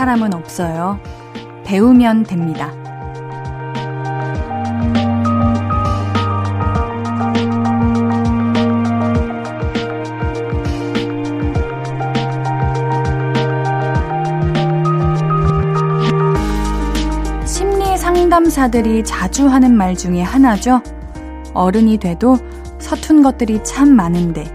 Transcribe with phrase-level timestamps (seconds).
[0.00, 0.98] 사람은 없어요.
[1.62, 2.72] 배우면 됩니다.
[17.44, 20.80] 심리 상담사들이 자주 하는 말 중에 하나죠.
[21.52, 22.38] 어른이 돼도
[22.78, 24.50] 서툰 것들이 참 많은데,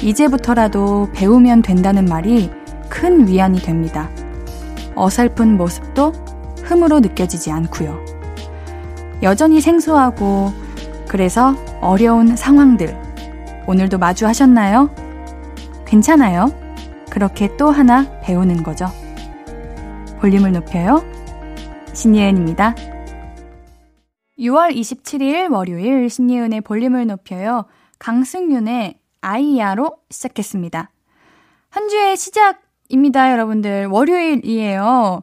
[0.00, 2.48] 이제부터라도 배우면 된다는 말이
[2.88, 4.01] 큰 위안이 됩니다.
[4.94, 6.12] 어설픈 모습도
[6.64, 8.04] 흠으로 느껴지지 않고요.
[9.22, 10.52] 여전히 생소하고
[11.08, 13.00] 그래서 어려운 상황들
[13.66, 14.90] 오늘도 마주하셨나요?
[15.86, 16.46] 괜찮아요.
[17.10, 18.86] 그렇게 또 하나 배우는 거죠.
[20.18, 21.04] 볼륨을 높여요.
[21.92, 22.74] 신예은입니다.
[24.38, 27.66] 6월 27일 월요일 신예은의 볼륨을 높여요.
[27.98, 30.90] 강승윤의 아이야로 시작했습니다.
[31.70, 32.60] 한 주의 시작
[32.92, 33.86] 입니다, 여러분들.
[33.86, 35.22] 월요일이에요.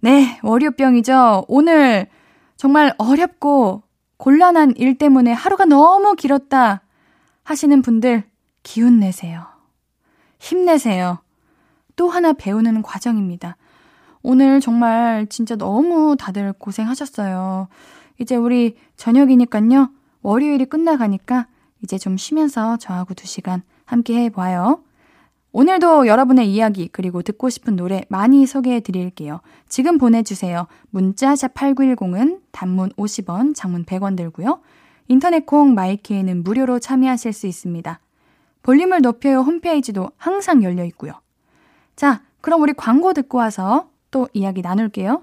[0.00, 1.44] 네, 월요병이죠.
[1.46, 2.08] 오늘
[2.56, 3.82] 정말 어렵고
[4.16, 6.82] 곤란한 일 때문에 하루가 너무 길었다
[7.44, 8.24] 하시는 분들
[8.64, 9.46] 기운 내세요.
[10.40, 11.18] 힘내세요.
[11.94, 13.56] 또 하나 배우는 과정입니다.
[14.22, 17.68] 오늘 정말 진짜 너무 다들 고생하셨어요.
[18.18, 19.90] 이제 우리 저녁이니까요.
[20.22, 21.46] 월요일이 끝나가니까
[21.82, 24.80] 이제 좀 쉬면서 저하고 두 시간 함께 해봐요.
[25.56, 29.40] 오늘도 여러분의 이야기 그리고 듣고 싶은 노래 많이 소개해 드릴게요.
[29.68, 30.66] 지금 보내주세요.
[30.90, 34.60] 문자 샵 8910은 단문 50원, 장문 100원 들고요.
[35.06, 38.00] 인터넷 콩 마이케이는 무료로 참여하실 수 있습니다.
[38.64, 41.12] 볼륨을 높여요 홈페이지도 항상 열려 있고요.
[41.94, 45.22] 자, 그럼 우리 광고 듣고 와서 또 이야기 나눌게요.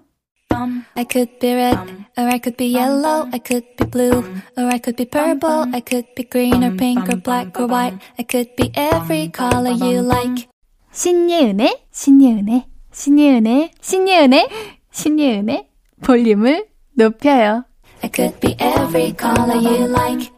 [0.95, 1.77] I could be red,
[2.17, 4.23] or I could be yellow, I could be blue,
[4.57, 7.97] or I could be purple, I could be green or pink or black or white,
[8.19, 10.47] I could be every color you like.
[10.91, 14.49] 신예은의, 신예은의, 신예은의, 신예은의,
[14.91, 15.67] 신예은의
[16.01, 17.65] 볼륨을 높여요.
[18.03, 20.31] I could be every color you like.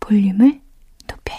[0.00, 0.60] 볼륨을
[1.06, 1.38] 높여요.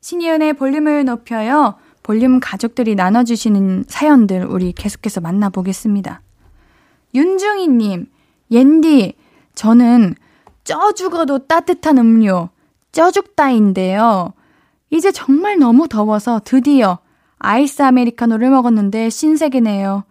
[0.00, 1.76] 신예은의 볼륨을 높여요.
[2.02, 6.22] 볼륨 가족들이 나눠주시는 사연들 우리 계속해서 만나보겠습니다.
[7.14, 8.06] 윤중희님,
[8.50, 9.14] 옌디,
[9.54, 10.14] 저는
[10.64, 12.50] 쪄 죽어도 따뜻한 음료,
[12.92, 14.32] 쪄죽따인데요.
[14.90, 16.98] 이제 정말 너무 더워서 드디어
[17.38, 20.04] 아이스 아메리카노를 먹었는데 신세계네요.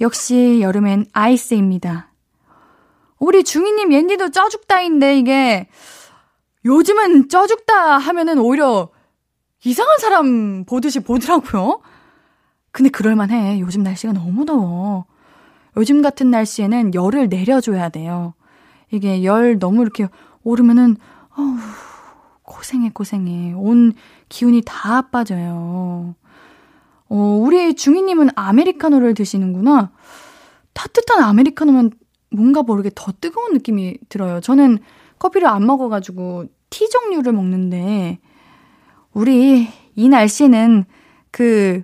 [0.00, 2.10] 역시 여름엔 아이스입니다.
[3.18, 5.68] 우리 중희님 옌디도 쪄죽따인데 이게
[6.64, 8.90] 요즘은 쪄죽다 하면은 오히려
[9.64, 11.80] 이상한 사람 보듯이 보더라고요.
[12.72, 13.60] 근데 그럴만해.
[13.60, 15.06] 요즘 날씨가 너무 더워.
[15.76, 18.34] 요즘 같은 날씨에는 열을 내려줘야 돼요.
[18.90, 20.08] 이게 열 너무 이렇게
[20.42, 20.96] 오르면은,
[21.36, 21.56] 어우,
[22.42, 23.52] 고생해, 고생해.
[23.54, 23.92] 온
[24.28, 26.14] 기운이 다 빠져요.
[27.08, 29.90] 어, 우리 중이님은 아메리카노를 드시는구나.
[30.72, 31.90] 따뜻한 아메리카노면
[32.30, 34.40] 뭔가 모르게 더 뜨거운 느낌이 들어요.
[34.40, 34.78] 저는
[35.18, 38.18] 커피를 안 먹어가지고 티 종류를 먹는데,
[39.12, 40.84] 우리 이 날씨는
[41.30, 41.82] 그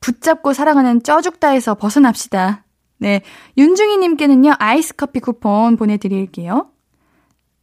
[0.00, 2.63] 붙잡고 살아가는 쪄죽다에서 벗어납시다.
[2.98, 3.22] 네.
[3.56, 6.68] 윤중희님께는요, 아이스 커피 쿠폰 보내드릴게요.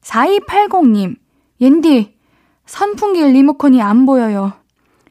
[0.01, 1.15] 4280님,
[1.59, 2.17] 옌디,
[2.65, 4.53] 선풍기 리모컨이 안 보여요.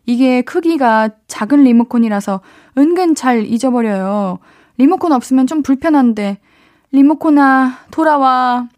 [0.07, 2.41] 이게 크기가 작은 리모컨이라서
[2.79, 4.39] 은근 잘 잊어버려요.
[4.79, 6.41] 리모컨 없으면 좀 불편한데,
[6.93, 8.69] 리모컨아, 돌아와.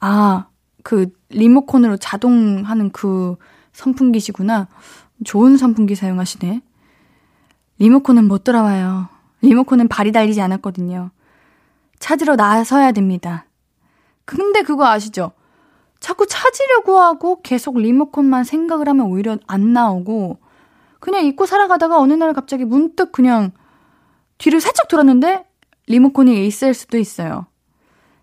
[0.00, 0.46] 아,
[0.82, 3.36] 그 리모컨으로 자동하는 그
[3.72, 4.68] 선풍기시구나.
[5.24, 6.62] 좋은 선풍기 사용하시네.
[7.78, 9.08] 리모컨은 못 돌아와요.
[9.42, 11.10] 리모컨은 발이 달리지 않았거든요.
[11.98, 13.46] 찾으러 나서야 됩니다.
[14.24, 15.32] 근데 그거 아시죠?
[16.00, 20.38] 자꾸 찾으려고 하고 계속 리모컨만 생각을 하면 오히려 안 나오고
[21.00, 23.52] 그냥 잊고 살아가다가 어느 날 갑자기 문득 그냥
[24.38, 25.44] 뒤를 살짝 돌았는데
[25.88, 27.46] 리모컨이 있을 수도 있어요.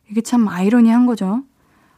[0.10, 1.44] 이게 참 아이러니한 거죠.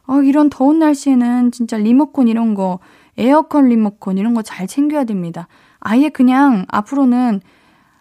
[0.06, 2.78] 어, 이런 더운 날씨에는 진짜 리모컨 이런 거,
[3.18, 5.46] 에어컨 리모컨 이런 거 잘 챙겨야 됩니다.
[5.80, 7.40] 아예 그냥 앞으로는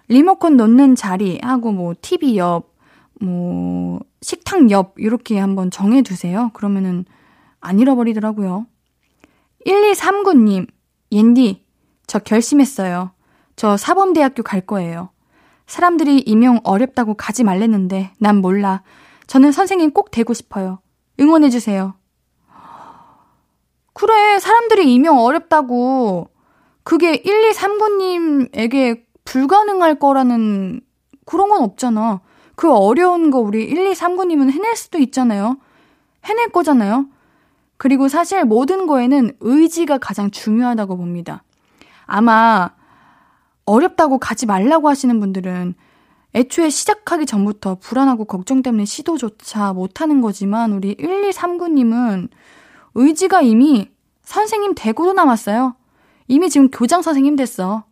[0.07, 2.73] 리모컨 놓는 자리 하고 뭐 TV 옆,
[3.19, 6.51] 뭐 식탁 옆 이렇게 한번 정해 두세요.
[6.53, 7.05] 그러면은
[7.59, 8.65] 안 잃어버리더라고요.
[9.65, 10.67] 1239님,
[11.11, 11.65] 옌디,
[12.07, 13.11] 저 결심했어요.
[13.55, 15.09] 저 사범대학교 갈 거예요.
[15.65, 18.83] 사람들이 임용 어렵다고 가지 말랬는데 난 몰라.
[19.27, 20.79] 저는 선생님 꼭 되고 싶어요.
[21.19, 21.95] 응원해주세요.
[23.93, 26.29] 그래, 사람들이 임용 어렵다고.
[26.83, 30.79] 그게 1239님에게 불가능할 거라는
[31.25, 32.21] 그런 건 없잖아.
[32.55, 35.57] 그 어려운 거 우리 1239님은 해낼 수도 있잖아요.
[36.23, 37.07] 해낼 거잖아요.
[37.75, 41.43] 그리고 사실 모든 거에는 의지가 가장 중요하다고 봅니다.
[42.05, 42.71] 아마
[43.65, 45.75] 어렵다고 가지 말라고 하시는 분들은
[46.33, 52.29] 애초에 시작하기 전부터 불안하고 걱정 때문에 시도조차 못하는 거지만 우리 1239님은
[52.95, 53.89] 의지가 이미
[54.23, 55.75] 선생님 되고도 남았어요.
[56.29, 57.86] 이미 지금 교장 선생님 됐어.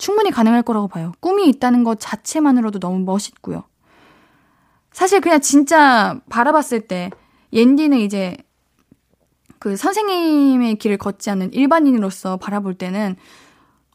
[0.00, 1.12] 충분히 가능할 거라고 봐요.
[1.20, 3.64] 꿈이 있다는 것 자체만으로도 너무 멋있고요.
[4.92, 7.10] 사실 그냥 진짜 바라봤을 때
[7.52, 8.36] 옌디는 이제
[9.58, 13.16] 그 선생님의 길을 걷지 않는 일반인으로서 바라볼 때는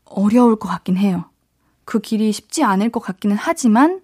[0.06, 1.26] 어려울 것 같긴 해요.
[1.86, 4.02] 그 길이 쉽지 않을 것 같기는 하지만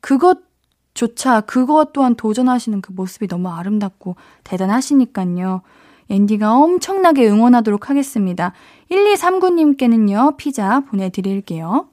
[0.00, 5.62] 그것조차 그것 또한 도전하시는 그 모습이 너무 아름답고 대단하시니까요.
[6.10, 8.52] 앤디가 엄청나게 응원하도록 하겠습니다.
[8.90, 11.88] 1239님께는요, 피자 보내드릴게요.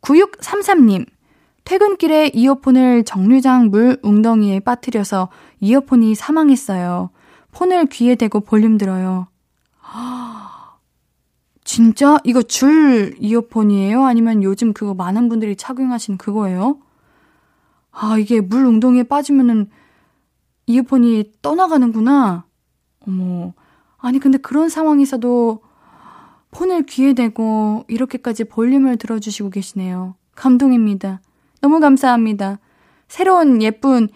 [0.00, 1.06] 9633님,
[1.64, 5.28] 퇴근길에 이어폰을 정류장 물 웅덩이에 빠뜨려서
[5.60, 7.10] 이어폰이 사망했어요.
[7.52, 9.26] 폰을 귀에 대고 볼륨 들어요.
[11.64, 12.18] 진짜?
[12.24, 14.04] 이거 줄 이어폰이에요?
[14.04, 16.78] 아니면 요즘 그거 많은 분들이 착용하시는 그거예요?
[17.92, 19.68] 아, 이게 물 웅덩이에 빠지면은
[20.66, 22.44] 이어폰이 떠나가는구나.
[23.10, 23.52] 어머.
[23.98, 25.60] 아니, 근데 그런 상황에서도
[26.52, 30.14] 폰을 귀에 대고 이렇게까지 볼륨을 들어주시고 계시네요.
[30.34, 31.20] 감동입니다.
[31.60, 32.58] 너무 감사합니다.
[33.08, 34.08] 새로운 예쁜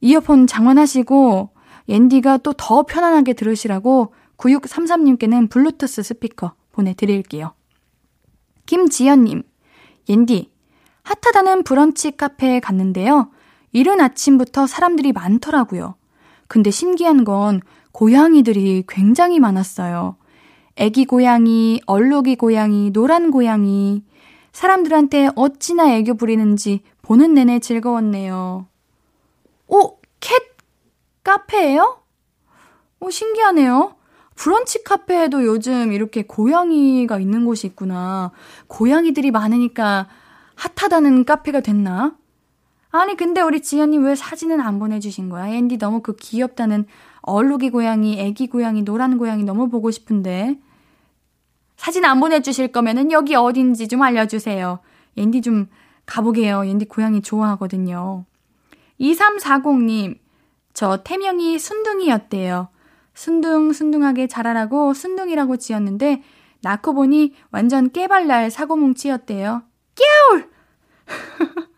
[0.00, 1.50] 이어폰 장만하시고
[1.88, 7.52] 옌디가 또 더 편안하게 들으시라고 9633님께는 블루투스 스피커 보내드릴게요.
[8.66, 9.42] 김지연님,
[10.08, 10.50] 옌디,
[11.02, 13.30] 핫하다는 브런치 카페에 갔는데요.
[13.72, 15.96] 이른 아침부터 사람들이 많더라고요.
[16.46, 17.60] 근데 신기한 건
[17.92, 20.16] 고양이들이 굉장히 많았어요.
[20.76, 24.02] 애기 고양이, 얼룩이 고양이, 노란 고양이.
[24.52, 28.66] 사람들한테 어찌나 애교 부리는지 보는 내내 즐거웠네요.
[29.68, 30.42] 오, 캣
[31.24, 32.00] 카페예요?
[33.00, 33.96] 오, 신기하네요.
[34.34, 38.32] 브런치 카페에도 요즘 이렇게 고양이가 있는 곳이 있구나.
[38.66, 40.08] 고양이들이 많으니까
[40.54, 42.16] 핫하다는 카페가 됐나?
[42.90, 45.48] 아니, 근데 우리 지연님 왜 사진은 안 보내주신 거야?
[45.48, 46.86] 앤디 너무 그 귀엽다는
[47.22, 50.58] 얼룩이 고양이, 애기 고양이, 노란 고양이 너무 보고 싶은데.
[51.76, 54.80] 사진 안 보내주실 거면은 여기 어딘지 좀 알려주세요.
[55.16, 55.66] 앤디 좀
[56.06, 56.64] 가보게요.
[56.64, 58.24] 앤디 고양이 좋아하거든요.
[59.00, 60.18] 2340님,
[60.74, 62.68] 저 태명이 순둥이였대요.
[63.14, 66.22] 순둥, 순둥하게 자라라고 순둥이라고 지었는데,
[66.62, 69.62] 낳고 보니 완전 깨발랄 사고뭉치였대요.
[69.94, 70.50] 깨울!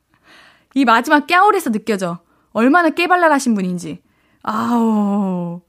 [0.74, 2.18] 이 마지막 깨울에서 느껴져.
[2.52, 4.03] 얼마나 깨발랄하신 분인지.
[4.44, 5.62] 아우.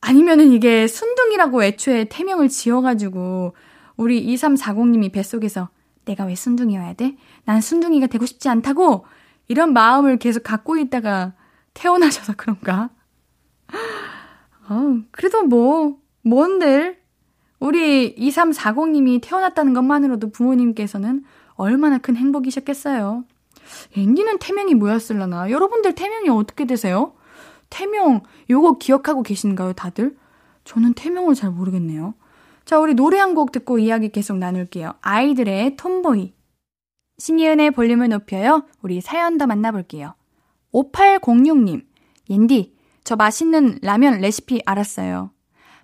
[0.00, 3.54] 아니면은 이게 순둥이라고 애초에 태명을 지어가지고,
[3.96, 5.68] 우리 2340님이 뱃속에서
[6.04, 7.16] 내가 왜 순둥이여야 돼?
[7.44, 9.06] 난 순둥이가 되고 싶지 않다고!
[9.48, 11.34] 이런 마음을 계속 갖고 있다가
[11.74, 12.90] 태어나셔서 그런가?
[14.68, 16.98] 어, 그래도 뭐, 뭔들.
[17.60, 23.24] 우리 2340님이 태어났다는 것만으로도 부모님께서는 얼마나 큰 행복이셨겠어요.
[23.96, 25.50] 앤디는 태명이 뭐였을라나?
[25.50, 27.14] 여러분들 태명이 어떻게 되세요?
[27.70, 30.16] 태명, 요거 기억하고 계신가요, 다들?
[30.64, 32.14] 저는 태명을 잘 모르겠네요.
[32.64, 34.94] 자, 우리 노래 한 곡 듣고 이야기 계속 나눌게요.
[35.00, 36.32] 아이들의 톰보이.
[37.18, 38.64] 신이은의 볼륨을 높여요.
[38.82, 40.14] 우리 사연 더 만나볼게요.
[40.72, 41.84] 5806님,
[42.30, 45.30] 옌디, 저 맛있는 라면 레시피 알았어요.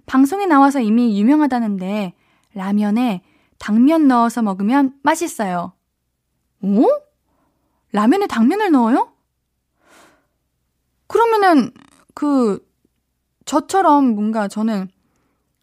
[0.06, 2.14] 방송에 나와서 이미 유명하다는데,
[2.54, 3.22] 라면에
[3.58, 5.72] 당면 넣어서 먹으면 맛있어요.
[6.62, 6.84] 오?
[7.92, 9.12] 라면에 당면을 넣어요?
[11.06, 11.72] 그러면은,
[12.14, 12.64] 그,
[13.44, 14.88] 저처럼 뭔가 저는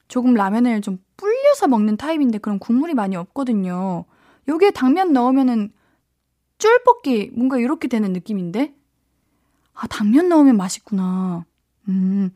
[0.07, 4.05] 조금 라면을 좀 불려서 먹는 타입인데 그런 국물이 많이 없거든요.
[4.48, 5.72] 여기에 당면 넣으면은
[6.57, 8.74] 쫄볶이 뭔가 이렇게 되는 느낌인데?
[9.74, 11.46] 아, 당면 넣으면 맛있구나.
[11.88, 12.31] 음.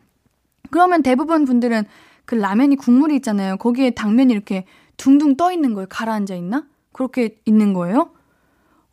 [0.69, 1.86] 그러면 대부분 분들은
[2.25, 3.57] 그 라면이 국물이 있잖아요.
[3.57, 4.65] 거기에 당면이 이렇게
[4.98, 5.88] 둥둥 떠 있는 거예요.
[5.89, 6.65] 가라앉아 있나?
[6.91, 8.12] 그렇게 있는 거예요?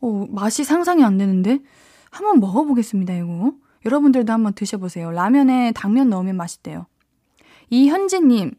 [0.01, 1.61] 어, 맛이 상상이 안 되는데?
[2.11, 3.53] 한번 먹어보겠습니다, 이거.
[3.85, 5.11] 여러분들도 한번 드셔보세요.
[5.11, 6.87] 라면에 당면 넣으면 맛있대요.
[7.71, 8.53] 이현지님,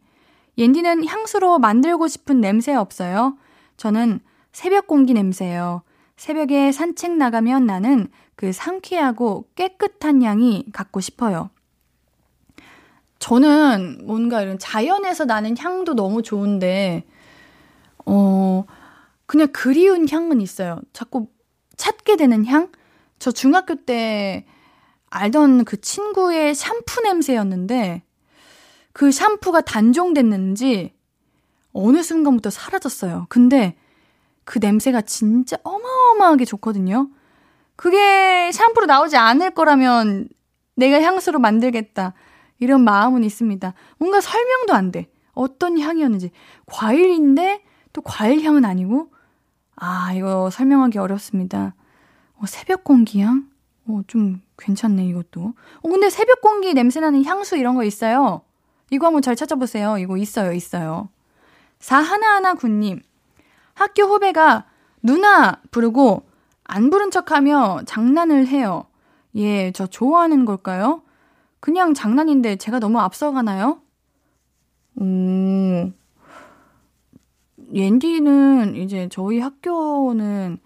[0.58, 3.36] 옌디는 향수로 만들고 싶은 냄새 없어요?
[3.76, 4.20] 저는
[4.52, 5.82] 새벽 공기 냄새요.
[6.16, 11.50] 새벽에 산책 나가면 나는 그 상쾌하고 깨끗한 향이 갖고 싶어요.
[13.18, 17.04] 저는 뭔가 이런 자연에서 나는 향도 너무 좋은데,
[18.06, 18.64] 어,
[19.30, 20.80] 그냥 그리운 향은 있어요.
[20.92, 21.28] 자꾸
[21.76, 22.72] 찾게 되는 향?
[23.20, 24.44] 저 중학교 때
[25.08, 28.02] 알던 그 친구의 샴푸 냄새였는데,
[28.92, 30.96] 그 샴푸가 단종됐는지
[31.72, 33.26] 어느 순간부터 사라졌어요.
[33.28, 33.76] 근데
[34.42, 37.08] 그 냄새가 진짜 어마어마하게 좋거든요.
[37.76, 40.28] 그게 샴푸로 나오지 않을 거라면
[40.74, 42.14] 내가 향수로 만들겠다.
[42.58, 43.74] 이런 마음은 있습니다.
[43.98, 45.08] 뭔가 설명도 안 돼.
[45.34, 46.32] 어떤 향이었는지.
[46.66, 49.12] 과일인데 또 과일 향은 아니고
[49.80, 51.74] 아, 이거 설명하기 어렵습니다.
[52.36, 53.48] 어, 새벽 공기 향?
[53.86, 55.54] 어, 좀 괜찮네, 이것도.
[55.80, 58.42] 어, 근데 새벽 공기 냄새나는 향수 이런 거 있어요.
[58.90, 59.96] 이거 한번 잘 찾아보세요.
[59.96, 61.08] 이거 있어요, 있어요.
[61.80, 63.00] 4119님.
[63.72, 64.66] 학교 후배가
[65.02, 66.28] 누나 부르고
[66.64, 68.84] 안 부른 척 하며 장난을 해요.
[69.34, 71.02] 예, 저 좋아하는 걸까요?
[71.58, 73.80] 그냥 장난인데 제가 너무 앞서가나요?
[74.96, 75.90] 오.
[77.72, 80.58] 옌디는 이제 저희 학교는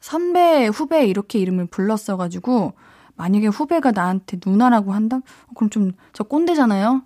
[0.00, 2.74] 선배, 후배 이렇게 이름을 불렀어가지고
[3.16, 5.20] 만약에 후배가 나한테 누나라고 한다?
[5.54, 7.02] 그럼 좀 저 꼰대잖아요?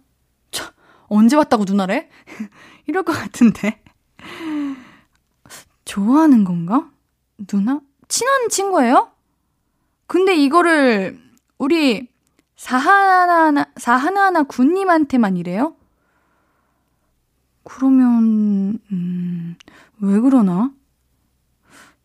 [0.51, 0.65] 저,
[1.09, 2.09] 언제 왔다고 누나래?
[2.87, 3.83] 이럴 것 같은데.
[5.85, 6.91] 좋아하는 건가?
[7.49, 7.81] 누나?
[8.09, 9.11] 친한 친구예요?
[10.07, 11.21] 근데 이거를
[11.59, 12.09] 우리
[12.57, 15.75] 사하나, 사하나하나 군님한테만 이래요?
[17.65, 19.24] 그러면, 음,
[20.01, 20.71] 왜 그러나?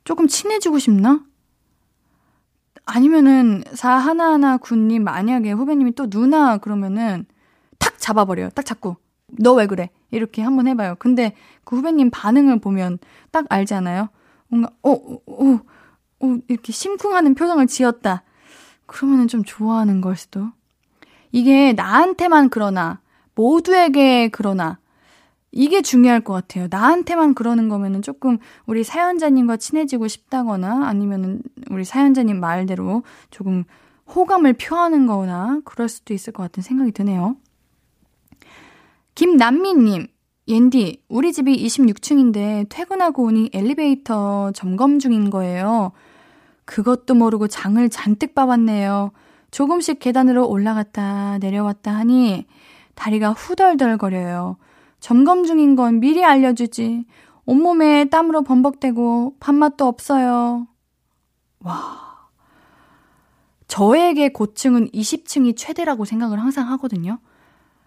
[0.03, 1.23] 조금 친해지고 싶나?
[2.85, 7.25] 아니면은, 사하나하나 군님 만약에 후배님이 또 누나 그러면은,
[7.77, 8.49] 탁 잡아버려요.
[8.51, 8.97] 딱 잡고.
[9.39, 9.89] 너 왜 그래?
[10.11, 10.95] 이렇게 한번 해봐요.
[10.97, 12.97] 근데 그 후배님 반응을 보면
[13.31, 14.09] 딱 알잖아요.
[14.47, 15.59] 뭔가, 어, 어, 어,
[16.21, 18.23] 어 이렇게 심쿵하는 표정을 지었다.
[18.87, 20.47] 그러면은 좀 좋아하는 걸 수도.
[21.31, 23.01] 이게 나한테만 그러나,
[23.35, 24.79] 모두에게 그러나,
[25.51, 26.67] 이게 중요할 것 같아요.
[26.69, 31.41] 나한테만 그러는 거면은 조금 우리 사연자님과 친해지고 싶다거나 아니면은
[31.71, 33.63] 우리 사연자님 말대로 조금
[34.15, 37.35] 호감을 표하는 거나 그럴 수도 있을 것 같은 생각이 드네요.
[39.15, 40.07] 김남미님,
[40.47, 45.91] 옌디, 우리 집이 26층인데 퇴근하고 오니 엘리베이터 점검 중인 거예요.
[46.65, 49.11] 그것도 모르고 장을 잔뜩 봐왔네요.
[49.51, 52.45] 조금씩 계단으로 올라갔다 내려왔다 하니
[52.95, 54.57] 다리가 후덜덜거려요.
[54.99, 57.05] 점검 중인 건 미리 알려주지.
[57.45, 60.67] 온몸에 땀으로 범벅대고 밥맛도 없어요.
[61.59, 62.29] 와.
[63.67, 67.19] 저에게 고층은 20층이 최대라고 생각을 항상 하거든요.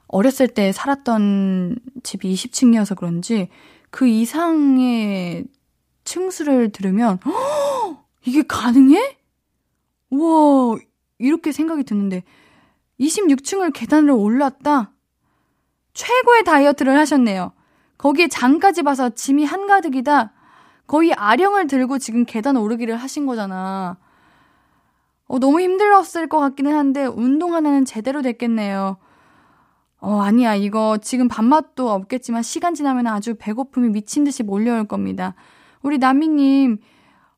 [0.09, 3.49] 어렸을 때 살았던 집이 20층이어서 그런지
[3.90, 5.45] 그 이상의
[6.04, 8.04] 층수를 들으면 허!
[8.25, 9.19] 이게 가능해?
[10.11, 10.78] 우와
[11.19, 12.23] 이렇게 생각이 드는데
[13.00, 14.92] 26층을 계단을 올랐다?
[15.94, 17.52] 최고의 다이어트를 하셨네요.
[17.99, 20.32] 거기에 장까지 봐서 짐이 한가득이다.
[20.87, 23.96] 거의 아령을 들고 지금 계단 오르기를 하신 거잖아.
[25.26, 28.96] 어, 너무 힘들었을 것 같기는 한데 운동 하나는 제대로 됐겠네요.
[30.00, 30.54] 어, 아니야.
[30.56, 35.34] 이거 지금 밥맛도 없겠지만 시간 지나면 아주 배고픔이 미친 듯이 몰려올 겁니다.
[35.82, 36.78] 우리 남미님,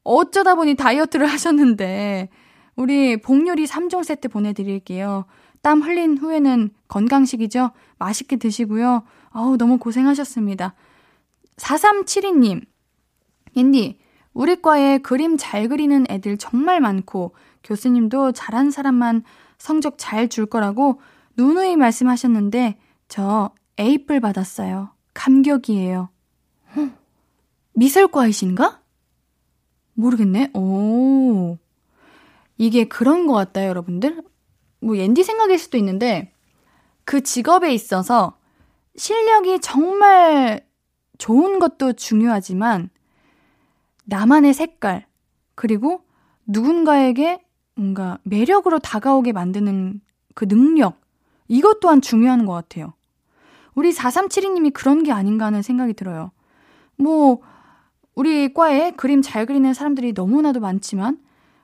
[0.02, 2.30] 어쩌다 보니 다이어트를 하셨는데,
[2.76, 5.26] 우리 복요리 3종 세트 보내드릴게요.
[5.64, 7.70] 땀 흘린 후에는 건강식이죠.
[7.98, 9.02] 맛있게 드시고요.
[9.30, 10.74] 아우, 너무 고생하셨습니다.
[11.56, 12.66] 4372님,
[13.56, 13.98] 옌디,
[14.34, 19.24] 우리 과에 그림 잘 그리는 애들 정말 많고, 교수님도 잘한 사람만
[19.56, 21.00] 성적 잘 줄 거라고
[21.38, 22.78] 누누이 말씀하셨는데,
[23.08, 24.90] 저 A뿔 받았어요.
[25.14, 26.10] 감격이에요.
[27.72, 28.82] 미술과이신가?
[29.94, 30.50] 모르겠네.
[30.52, 31.56] 오.
[32.58, 34.22] 이게 그런 것 같다, 여러분들.
[34.84, 36.30] 뭐 옌디 생각일 수도 있는데
[37.04, 38.36] 그 직업에 있어서
[38.96, 40.60] 실력이 정말
[41.16, 42.90] 좋은 것도 중요하지만
[44.04, 45.06] 나만의 색깔
[45.54, 46.02] 그리고
[46.46, 47.42] 누군가에게
[47.74, 50.00] 뭔가 매력으로 다가오게 만드는
[50.34, 51.00] 그 능력
[51.48, 52.92] 이것 또한 중요한 것 같아요.
[53.74, 56.30] 우리 4372님이 그런 게 아닌가 하는 생각이 들어요.
[56.96, 57.40] 뭐
[58.14, 61.18] 우리 과에 그림 잘 그리는 사람들이 너무나도 많지만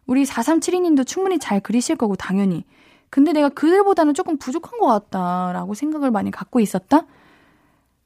[0.06, 2.64] 우리 4372님도 충분히 잘 그리실 거고 당연히
[3.10, 7.06] 근데 내가 그들보다는 조금 부족한 것 같다라고 생각을 많이 갖고 있었다?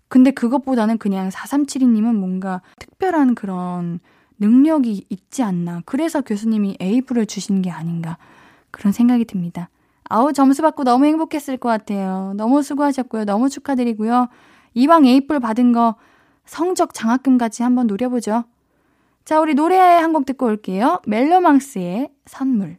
[0.08, 4.00] 근데 그것보다는 그냥 4372님은 뭔가 특별한 그런
[4.38, 5.82] 능력이 있지 않나.
[5.86, 8.18] 그래서 교수님이 A부를 주신 게 아닌가.
[8.70, 9.70] 그런 생각이 듭니다.
[10.08, 12.32] 아우, 점수 받고 너무 행복했을 것 같아요.
[12.36, 13.24] 너무 수고하셨고요.
[13.24, 14.28] 너무 축하드리고요.
[14.74, 15.96] 이왕 A뿔 받은 거
[16.46, 18.44] 성적 장학금까지 한번 노려보죠.
[19.24, 21.00] 자, 우리 노래 한 곡 듣고 올게요.
[21.06, 22.78] 멜로망스의 선물.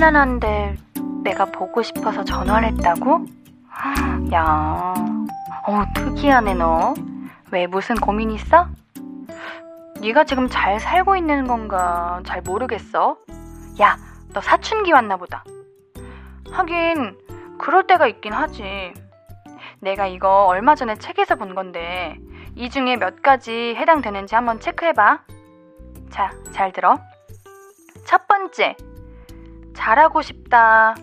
[0.00, 0.78] 심란한데
[1.22, 3.26] 내가 보고 싶어서 전화를 했다고?
[4.32, 4.94] 야,
[5.66, 6.94] 어 특이하네 너.
[7.50, 8.66] 왜 무슨 고민 있어?
[10.00, 13.18] 네가 지금 잘 살고 있는 건가 잘 모르겠어.
[13.82, 13.98] 야,
[14.32, 15.44] 너 사춘기 왔나 보다.
[16.50, 17.18] 하긴
[17.58, 18.94] 그럴 때가 있긴 하지.
[19.80, 22.16] 내가 이거 얼마 전에 책에서 본 건데
[22.56, 25.20] 이 중에 몇 가지 해당되는지 한번 체크해봐.
[26.08, 26.96] 자, 잘 들어.
[28.06, 28.76] 첫 번째,
[29.74, 30.94] 잘하고 싶다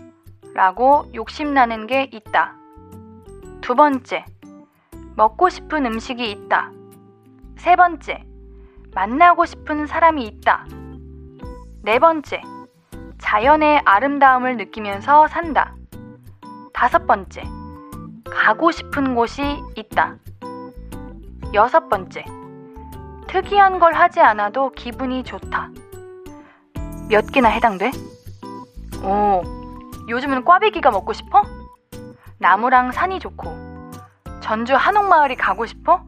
[0.53, 2.55] 라고 욕심나는 게 있다.
[3.61, 4.25] 두 번째,
[5.15, 6.71] 먹고 싶은 음식이 있다.
[7.57, 8.23] 세 번째,
[8.93, 10.65] 만나고 싶은 사람이 있다.
[11.83, 12.41] 네 번째,
[13.19, 15.75] 자연의 아름다움을 느끼면서 산다.
[16.73, 17.43] 다섯 번째,
[18.25, 19.43] 가고 싶은 곳이
[19.75, 20.17] 있다.
[21.53, 22.23] 여섯 번째,
[23.27, 25.69] 특이한 걸 하지 않아도 기분이 좋다.
[27.09, 27.91] 몇 개나 해당돼?
[29.03, 29.43] 오,
[30.09, 31.43] 요즘은 꽈배기가 먹고 싶어?
[32.39, 33.67] 나무랑 산이 좋고.
[34.41, 36.03] 전주 한옥마을이 가고 싶어?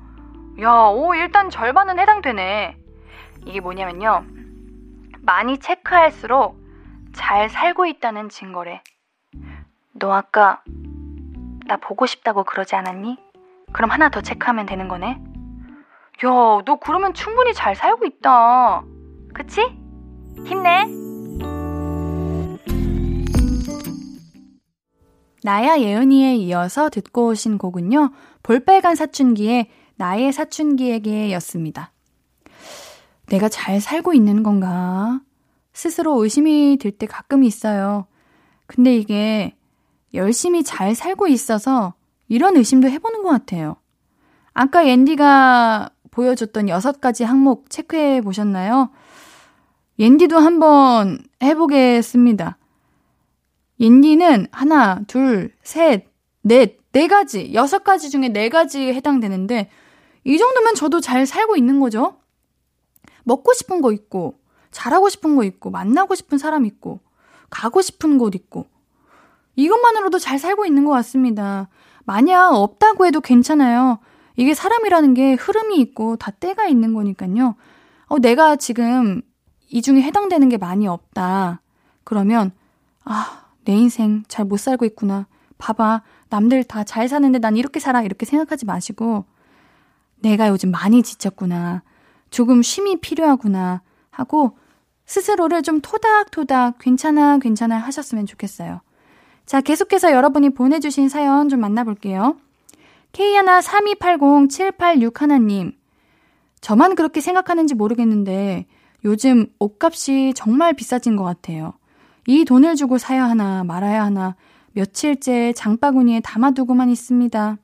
[0.62, 2.78] 야, 오, 일단 절반은 해당되네.
[3.46, 4.26] 이게 뭐냐면요.
[5.22, 6.58] 많이 체크할수록
[7.14, 8.82] 잘 살고 있다는 증거래.
[9.94, 10.62] 너 아까
[11.68, 13.18] 나 보고 싶다고 그러지 않았니?
[13.72, 15.22] 그럼 하나 더 체크하면 되는 거네.
[16.26, 16.30] 야,
[16.66, 18.84] 너 그러면 충분히 잘 살고 있다.
[19.34, 19.62] 그치?
[20.46, 20.86] 힘내.
[25.44, 28.12] 나야 예은이에 이어서 듣고 오신 곡은요.
[28.44, 31.92] 볼빨간 사춘기의 나의 사춘기에게 였습니다.
[33.28, 35.22] 내가 잘 살고 있는 건가?
[35.74, 38.08] 스스로 의심이 들 때 가끔 있어요.
[38.66, 39.56] 근데 이게
[40.14, 41.94] 열심히 잘 살고 있어서
[42.28, 43.76] 이런 의심도 해보는 것 같아요.
[44.54, 48.90] 아까 앤디가 보여줬던 여섯 가지 항목 체크해 보셨나요?
[50.00, 52.58] 옌디도 한번 해보겠습니다.
[53.80, 56.08] 옌디는 하나, 둘, 셋,
[56.42, 59.70] 넷, 네 가지, 여섯 가지 중에 네 가지에 해당되는데,
[60.26, 62.18] 이 정도면 저도 잘 살고 있는 거죠?
[63.24, 64.40] 먹고 싶은 거 있고,
[64.72, 67.00] 잘하고 싶은 거 있고, 만나고 싶은 사람 있고,
[67.50, 68.68] 가고 싶은 곳 있고,
[69.56, 71.68] 이것만으로도 잘 살고 있는 것 같습니다.
[72.06, 74.00] 만약 없다고 해도 괜찮아요.
[74.36, 77.56] 이게 사람이라는 게 흐름이 있고 다 때가 있는 거니까요.
[78.08, 79.22] 어, 내가 지금
[79.68, 81.62] 이 중에 해당되는 게 많이 없다.
[82.06, 82.52] 그러면,
[83.04, 85.28] 아, 내 인생 잘 못 살고 있구나.
[85.60, 86.02] 봐봐.
[86.30, 88.02] 남들 다 잘 사는데 난 이렇게 살아.
[88.02, 89.26] 이렇게 생각하지 마시고,
[90.22, 91.84] 내가 요즘 많이 지쳤구나.
[92.32, 93.84] 조금 쉼이 필요하구나.
[94.10, 94.58] 하고,
[95.06, 98.82] 스스로를 좀 토닥토닥 괜찮아, 괜찮아 하셨으면 좋겠어요.
[99.46, 102.38] 자, 계속해서 여러분이 보내주신 사연 좀 만나볼게요.
[103.12, 105.74] K132807861님.
[106.62, 108.66] 저만 그렇게 생각하는지 모르겠는데,
[109.06, 111.76] 요즘 옷값이 정말 비싸진 것 같아요.
[112.30, 114.36] 이 돈을 주고 사야 하나 말아야 하나
[114.74, 117.58] 며칠째 장바구니에 담아두고만 있습니다.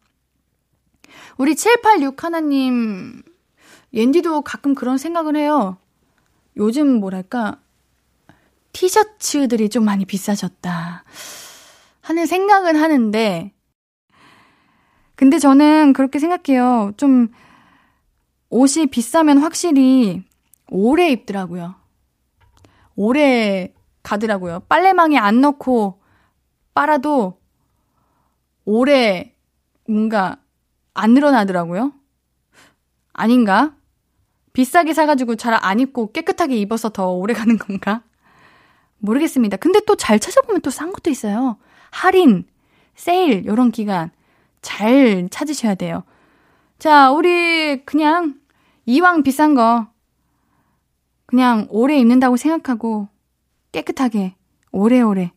[1.37, 3.21] 우리 786 하나님,
[3.93, 5.77] 옌디도 가끔 그런 생각을 해요.
[6.57, 7.59] 요즘 뭐랄까,
[8.73, 11.03] 티셔츠들이 좀 많이 비싸졌다.
[12.01, 13.53] 하는 생각은 하는데,
[15.13, 16.91] 근데 저는 그렇게 생각해요.
[16.97, 17.27] 좀,
[18.49, 20.23] 옷이 비싸면 확실히
[20.69, 21.75] 오래 입더라고요.
[22.95, 23.71] 오래
[24.05, 24.61] 가더라고요.
[24.69, 25.99] 빨래망에 안 넣고
[26.73, 27.39] 빨아도
[28.63, 29.33] 오래
[29.87, 30.37] 뭔가
[30.93, 31.91] 안 늘어나더라고요.
[33.13, 33.75] 아닌가?
[34.53, 38.01] 비싸게 사가지고 잘 안 입고 깨끗하게 입어서 더 오래 가는 건가?
[38.99, 39.57] 모르겠습니다.
[39.57, 41.57] 근데 또 잘 찾아보면 또 싼 것도 있어요.
[41.91, 42.45] 할인,
[42.95, 44.11] 세일, 요런 기간
[44.61, 46.03] 잘 찾으셔야 돼요.
[46.79, 48.35] 자, 우리 그냥
[48.85, 49.87] 이왕 비싼 거
[51.25, 53.07] 그냥 오래 입는다고 생각하고
[53.75, 54.35] 깨끗하게
[54.71, 55.33] 오래오래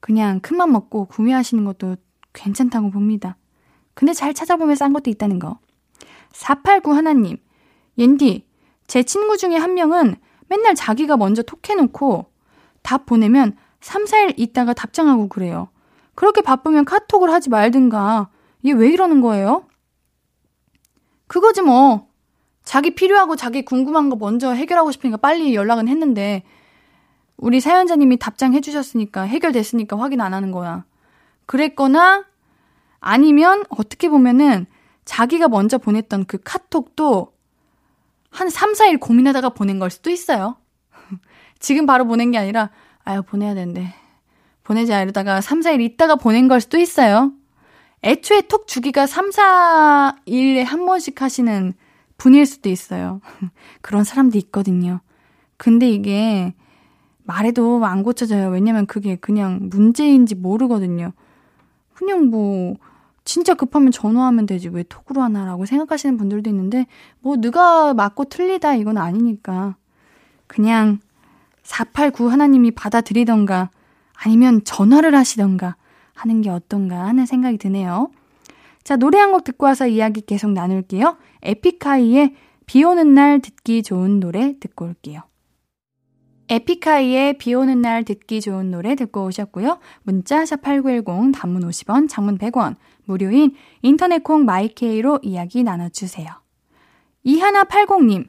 [0.00, 1.96] 그냥 큰맘 먹고 구매하시는 것도
[2.32, 3.36] 괜찮다고 봅니다.
[3.94, 5.60] 근데 잘 찾아보면 싼 것도 있다는 거.
[6.32, 7.36] 489 하나님,
[7.96, 8.46] 옌디,
[8.88, 10.16] 제 친구 중에 한 명은
[10.48, 12.26] 맨날 자기가 먼저 톡해놓고
[12.82, 15.68] 답 보내면 3, 4일 있다가 답장하고 그래요.
[16.16, 18.30] 그렇게 바쁘면 카톡을 하지 말든가.
[18.66, 19.68] 얘왜 이러는 거예요?
[21.28, 22.08] 그거지 뭐.
[22.64, 26.42] 자기 필요하고 자기 궁금한 거 먼저 해결하고 싶으니까 빨리 연락은 했는데
[27.36, 30.84] 우리 사연자님이 답장해 주셨으니까 해결됐으니까 확인 안 하는 거야.
[31.46, 32.24] 그랬거나
[33.00, 34.66] 아니면 어떻게 보면은
[35.04, 37.32] 자기가 먼저 보냈던 그 카톡도
[38.30, 40.56] 한 3, 4일 고민하다가 보낸 걸 수도 있어요.
[41.58, 42.70] 지금 바로 보낸 게 아니라
[43.04, 43.94] 아유 보내야 되는데
[44.62, 47.32] 보내자 이러다가 3, 4일 있다가 보낸 걸 수도 있어요.
[48.02, 51.74] 애초에 톡 주기가 3, 4일에 한 번씩 하시는
[52.16, 53.20] 분일 수도 있어요.
[53.82, 55.00] 그런 사람도 있거든요.
[55.56, 56.54] 근데 이게
[57.24, 58.48] 말해도 안 고쳐져요.
[58.50, 61.12] 왜냐면 그게 그냥 문제인지 모르거든요.
[61.94, 62.76] 그냥 뭐,
[63.24, 64.68] 진짜 급하면 전화하면 되지.
[64.68, 66.86] 왜 톡으로 하나라고 생각하시는 분들도 있는데,
[67.20, 69.76] 뭐, 누가 맞고 틀리다 이건 아니니까.
[70.46, 71.00] 그냥
[71.62, 73.70] 489 하나님이 받아들이던가,
[74.14, 75.76] 아니면 전화를 하시던가
[76.14, 78.10] 하는 게 어떤가 하는 생각이 드네요.
[78.84, 81.16] 자, 노래 한 곡 듣고 와서 이야기 계속 나눌게요.
[81.42, 82.34] 에픽하이의
[82.66, 85.22] 비 오는 날 듣기 좋은 노래 듣고 올게요.
[86.48, 89.78] 에픽하이의 비 오는 날 듣기 좋은 노래 듣고 오셨고요.
[90.02, 96.28] 문자 샵8910 단문 50원, 장문 100원, 무료인 인터넷 콩 마이케이로 이야기 나눠주세요.
[97.24, 98.26] 이하나80님,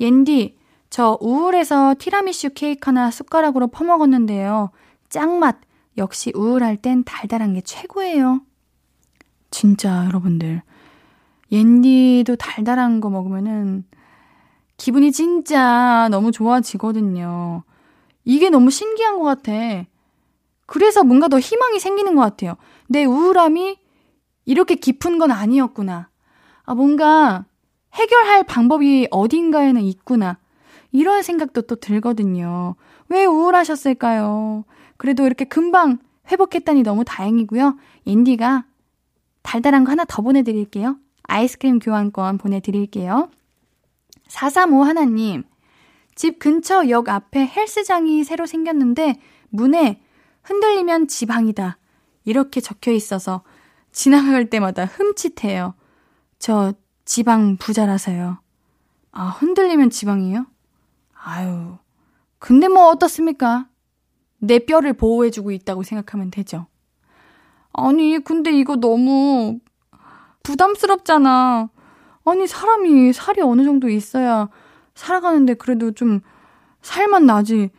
[0.00, 0.56] 옌디,
[0.90, 4.70] 저 우울해서 티라미슈 케이크 하나 숟가락으로 퍼먹었는데요.
[5.08, 5.56] 짱맛,
[5.98, 8.42] 역시 우울할 땐 달달한 게 최고예요.
[9.50, 10.62] 진짜 여러분들
[11.50, 13.84] 옌디도 달달한 거 먹으면은
[14.76, 17.62] 기분이 진짜 너무 좋아지거든요.
[18.24, 19.52] 이게 너무 신기한 것 같아.
[20.66, 22.56] 그래서 뭔가 더 희망이 생기는 것 같아요.
[22.88, 23.78] 내 우울함이
[24.44, 26.08] 이렇게 깊은 건 아니었구나.
[26.64, 27.44] 아, 뭔가
[27.94, 30.38] 해결할 방법이 어딘가에는 있구나.
[30.92, 32.74] 이런 생각도 또 들거든요.
[33.08, 34.64] 왜 우울하셨을까요?
[34.96, 35.98] 그래도 이렇게 금방
[36.30, 37.76] 회복했다니 너무 다행이고요.
[38.06, 38.64] 옌디가
[39.42, 40.96] 달달한 거 하나 더 보내드릴게요.
[41.24, 43.30] 아이스크림 교환권 보내드릴게요.
[44.28, 45.44] 435 하나님,
[46.14, 50.00] 집 근처 역 앞에 헬스장이 새로 생겼는데 문에
[50.42, 51.78] 흔들리면 지방이다.
[52.24, 53.42] 이렇게 적혀 있어서
[53.92, 55.74] 지나갈 때마다 흠칫해요.
[56.38, 56.72] 저
[57.04, 58.38] 지방 부자라서요.
[59.12, 60.46] 아, 흔들리면 지방이에요?
[61.14, 61.78] 아유.
[62.38, 63.68] 근데 뭐 어떻습니까?
[64.38, 66.66] 내 뼈를 보호해주고 있다고 생각하면 되죠.
[67.72, 69.58] 아니, 근데 이거 너무
[70.42, 71.70] 부담스럽잖아.
[72.26, 74.48] 아니, 사람이 살이 어느 정도 있어야
[74.94, 76.20] 살아가는데 그래도 좀
[76.82, 77.70] 살만 나지.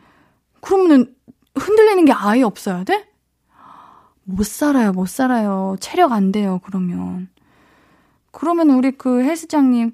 [0.60, 1.14] 그러면은
[1.54, 3.08] 흔들리는 게 아예 없어야 돼?
[4.24, 5.76] 못 살아요, 못 살아요.
[5.80, 7.28] 체력 안 돼요, 그러면.
[8.30, 9.92] 그러면 우리 그 헬스장님,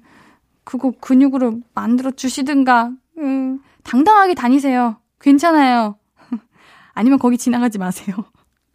[0.63, 4.97] 그거 근육으로 만들어 주시든가, 음, 당당하게 다니세요.
[5.21, 5.97] 괜찮아요.
[6.93, 8.15] 아니면 거기 지나가지 마세요.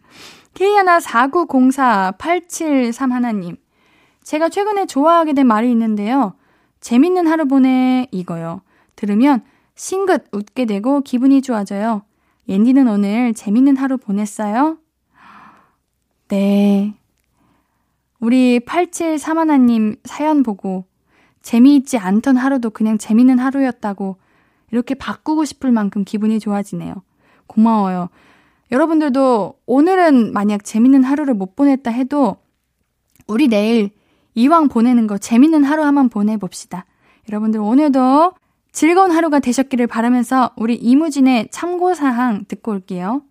[0.54, 3.56] K14904-873 하나님.
[4.30, 6.34] 제가 최근에 좋아하게 된 말이 있는데요.
[6.78, 8.60] 재밌는 하루 보내 이거요.
[8.94, 9.42] 들으면
[9.74, 12.02] 싱긋 웃게 되고 기분이 좋아져요.
[12.48, 14.78] 옌디는 오늘 재밌는 하루 보냈어요?
[16.28, 16.94] 네.
[18.20, 20.84] 우리 873하나님 사연 보고
[21.42, 24.16] 재미있지 않던 하루도 그냥 재밌는 하루였다고
[24.70, 27.02] 이렇게 바꾸고 싶을 만큼 기분이 좋아지네요.
[27.48, 28.10] 고마워요.
[28.70, 32.36] 여러분들도 오늘은 만약 재밌는 하루를 못 보냈다 해도
[33.26, 33.90] 우리 내일
[34.34, 36.86] 이왕 보내는 거 재밌는 하루 한번 보내봅시다.
[37.28, 38.32] 여러분들 오늘도
[38.72, 43.22] 즐거운 하루가 되셨기를 바라면서 우리 이무진의 참고사항 듣고 올게요.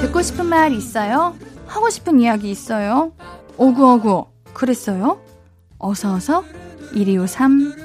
[0.00, 1.34] 듣고 싶은 말 있어요?
[1.66, 3.12] 하고 싶은 이야기 있어요?
[3.56, 5.20] 오구오구 그랬어요?
[5.78, 6.44] 어서어서
[6.94, 7.81] 1253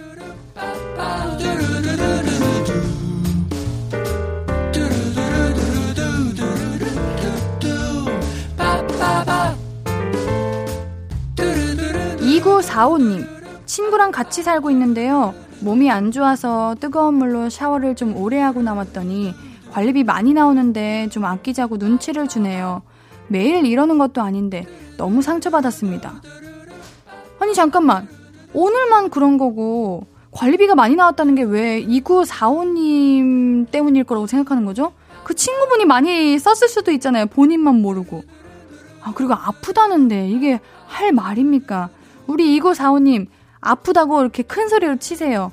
[12.78, 13.26] 2945님
[13.66, 15.34] 친구랑 같이 살고 있는데요.
[15.62, 19.34] 몸이 안 좋아서 뜨거운 물로 샤워를 좀 오래 하고 나왔더니
[19.72, 22.84] 관리비 많이 나오는데 좀 아끼자고 눈치를 주네요.
[23.28, 24.66] 매일 이러는 것도 아닌데
[24.98, 26.22] 너무 상처받았습니다.
[27.40, 28.08] 아니, 잠깐만.
[28.54, 34.94] 오늘만 그런 거고, 관리비가 많이 나왔다는 게 왜 2945님 때문일 거라고 생각하는 거죠?
[35.24, 37.26] 그 친구분이 많이 썼을 수도 있잖아요.
[37.28, 38.24] 본인만 모르고.
[39.04, 41.90] 아, 그리고 아프다는데 이게 할 말입니까?
[42.28, 43.28] 우리 2945님,
[43.60, 45.52] 아프다고 이렇게 큰 소리로 치세요.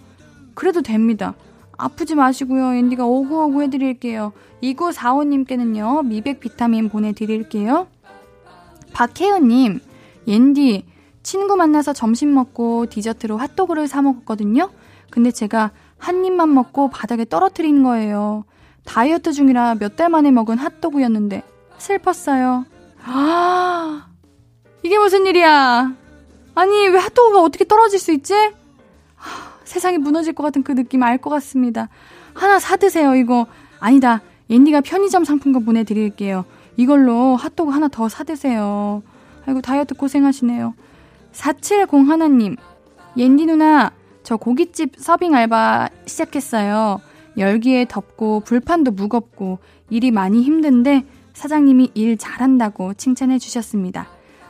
[0.55, 1.35] 그래도 됩니다.
[1.77, 2.75] 아프지 마시고요.
[2.75, 4.33] 앤디가 오구오구 해드릴게요.
[4.63, 7.89] 2945님께는요, 미백 비타민 보내드릴게요.
[8.93, 9.81] 박혜은님,
[10.29, 10.87] 옌디,
[11.23, 14.71] 친구 만나서 점심 먹고 디저트로 핫도그를 사 먹었거든요.
[15.11, 18.45] 근데 제가 한 입만 먹고 바닥에 떨어뜨린 거예요.
[18.85, 21.43] 다이어트 중이라 몇 달 만에 먹은 핫도그였는데
[21.79, 22.67] 슬펐어요.
[23.05, 24.07] 아,
[24.83, 25.95] 이게 무슨 일이야?
[26.55, 28.35] 아니, 왜 핫도그가 어떻게 떨어질 수 있지?
[28.35, 31.88] 하, 세상이 무너질 것 같은 그 느낌 알 것 같습니다.
[32.35, 33.47] 하나 사드세요, 이거.
[33.81, 34.23] 아니다.
[34.51, 36.45] 옌디가 편의점 상품권 보내드릴게요.
[36.77, 39.03] 이걸로 핫도그 하나 더 사드세요.
[39.47, 40.75] 아이고, 다이어트 고생하시네요.
[41.33, 42.57] 4701님,
[43.17, 43.90] 옌디 누나,
[44.23, 47.01] 저 고깃집 서빙 알바 시작했어요.
[47.37, 49.59] 열기에 덥고 불판도 무겁고
[49.90, 54.07] 일이 많이 힘든데 사장님이 일 잘한다고 칭찬해 주셨습니다.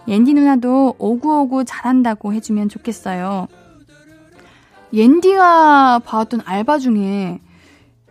[0.07, 3.49] 옌디 누나도 오구오구 잘한다고 해주면 좋겠어요.
[4.93, 7.41] 옌디가 봐왔던 알바 중에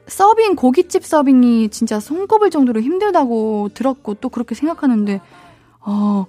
[0.08, 5.22] 서빙, 고깃집 서빙이 진짜 손꼽을 정도로 힘들다고 들었고 또 그렇게 생각하는데,
[5.80, 6.26] 어,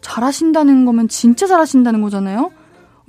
[0.00, 2.50] 잘하신다는 거면 진짜 잘하신다는 거잖아요?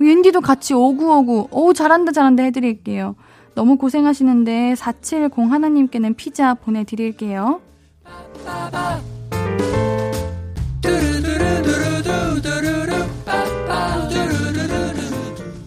[0.00, 3.14] 옌디도 같이 오구오구, 오, 잘한다, 잘한다 해드릴게요.
[3.54, 7.60] 너무 고생하시는데 470 하나님께는 피자 보내드릴게요.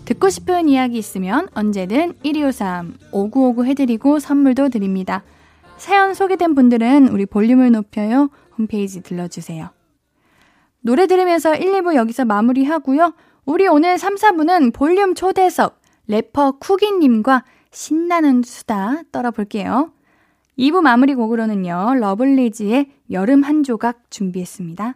[0.05, 5.23] 듣고 싶은 이야기 있으면 언제든 1253 5959 해드리고 선물도 드립니다.
[5.77, 9.69] 사연 소개된 분들은 우리 볼륨을 높여요 홈페이지 들러주세요.
[10.81, 13.13] 노래 들으면서 1, 2부 여기서 마무리하고요.
[13.45, 19.91] 우리 오늘 3, 4부는 볼륨 초대석 래퍼 쿠기님과 신나는 수다 떨어볼게요.
[20.59, 24.95] 2부 마무리 곡으로는요, 러블리즈의 여름 한 조각 준비했습니다.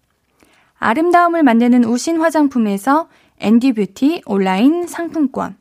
[0.81, 3.07] 아름다움을 만드는 우신 화장품에서
[3.39, 5.55] 앤디 뷰티 온라인 상품권.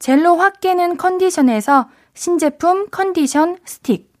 [0.00, 4.12] 젤로 확 깨는 컨디션에서 신제품 컨디션 스틱.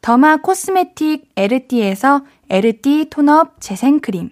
[0.00, 4.30] 더마 코스메틱 에르띠에서 에르띠 톤업 재생크림.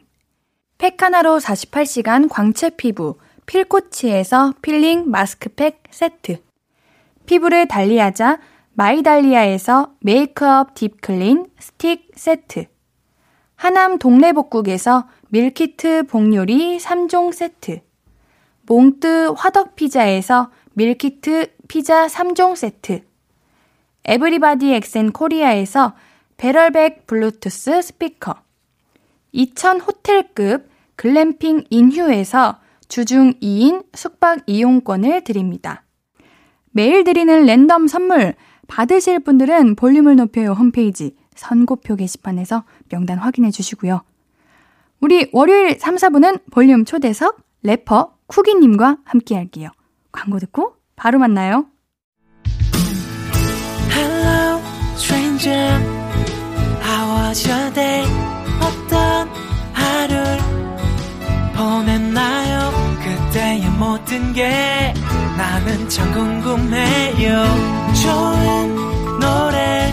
[0.79, 6.39] 팩하나로 48시간 광채 피부 필코치에서 필링 마스크팩 세트.
[7.27, 8.39] 피부를 달리하자
[8.75, 12.72] 마이달리아에서 메이크업 딥클린 스틱 세트.
[13.63, 17.79] 하남 동래복국에서 밀키트 복요리 3종 세트.
[18.67, 23.05] 몽뜨 화덕피자에서 밀키트 피자 3종 세트.
[24.05, 25.95] 에브리바디 엑센 코리아에서
[26.39, 28.35] 배럴백 블루투스 스피커.
[29.31, 35.85] 2000 호텔급 글램핑 인휴에서 주중 2인 숙박 이용권을 드립니다.
[36.73, 38.35] 매일 드리는 랜덤 선물
[38.67, 44.03] 받으실 분들은 볼륨을 높여요 홈페이지 선고표 게시판에서 명단 확인해 주시고요.
[45.01, 49.71] 우리 월요일 3, 4분은 볼륨 초대석 래퍼 쿠기님과 함께 할게요.
[50.13, 51.67] 광고 듣고 바로 만나요.
[53.91, 54.61] Hello,
[54.95, 55.81] stranger.
[56.83, 58.05] How was your day?
[58.61, 59.29] 어떤
[59.73, 60.39] 하루를
[61.57, 62.71] 보냈나요?
[63.03, 64.95] 그때의 모든 게
[65.37, 67.45] 나는 참 궁금해요.
[68.03, 68.77] 좋은
[69.19, 69.93] 노래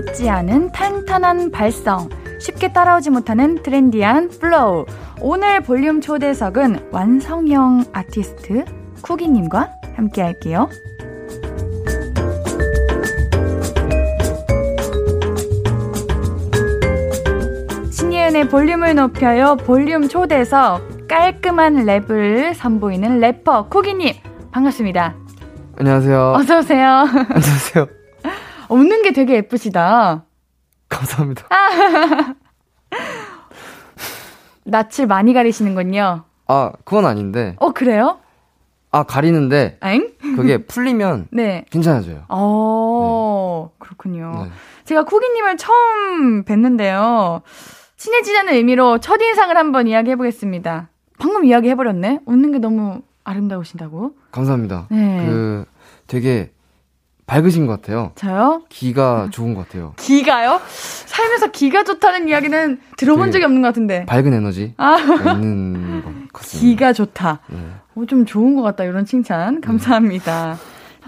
[0.00, 2.08] 늦지 않은 탄탄한 발성,
[2.40, 4.86] 쉽게 따라오지 못하는 trendy한 플로우.
[5.20, 8.64] 오늘 볼륨 초대석은 완성형 아티스트
[9.02, 10.70] 쿠기님과 함께 할게요.
[17.92, 19.56] 신예은의 볼륨을 높여요.
[19.56, 24.14] 볼륨 초대석 깔끔한 랩을 선보이는 래퍼 쿠기님
[24.50, 25.14] 반갑습니다.
[25.76, 26.32] 안녕하세요.
[26.36, 26.88] 어서 오세요.
[27.28, 27.99] 안녕하세요.
[28.70, 30.24] 웃는 게 되게 예쁘시다.
[30.88, 31.46] 감사합니다.
[34.64, 36.24] 낯을 많이 가리시는군요.
[36.46, 37.56] 아, 그건 아닌데.
[37.58, 38.18] 어, 그래요?
[38.92, 40.10] 아, 가리는데 엥?
[40.36, 41.64] 그게 풀리면 네.
[41.70, 42.24] 괜찮아져요.
[42.28, 44.44] 어, 그렇군요.
[44.46, 44.50] 네.
[44.84, 47.42] 제가 쿠기님을 처음 뵀는데요.
[47.96, 50.88] 친해지자는 의미로 첫인상을 한번 이야기해보겠습니다.
[51.18, 52.20] 방금 이야기해버렸네?
[52.26, 54.12] 웃는 게 너무 아름다우신다고?
[54.32, 54.86] 감사합니다.
[54.90, 55.26] 네.
[55.26, 55.64] 그
[56.06, 56.50] 되게
[57.30, 58.10] 밝으신 것 같아요.
[58.16, 58.62] 저요?
[58.68, 59.92] 기가 좋은 것 같아요.
[59.96, 60.60] 기가요?
[60.66, 63.30] 살면서 기가 좋다는 이야기는 들어본 네.
[63.30, 64.04] 적이 없는 것 같은데.
[64.06, 64.96] 밝은 에너지가 아.
[64.98, 66.60] 있는 것 같습니다.
[66.60, 67.38] 기가 좋다.
[67.46, 67.58] 네.
[67.94, 68.82] 오, 좀 좋은 것 같다.
[68.82, 69.60] 이런 칭찬.
[69.60, 70.58] 감사합니다.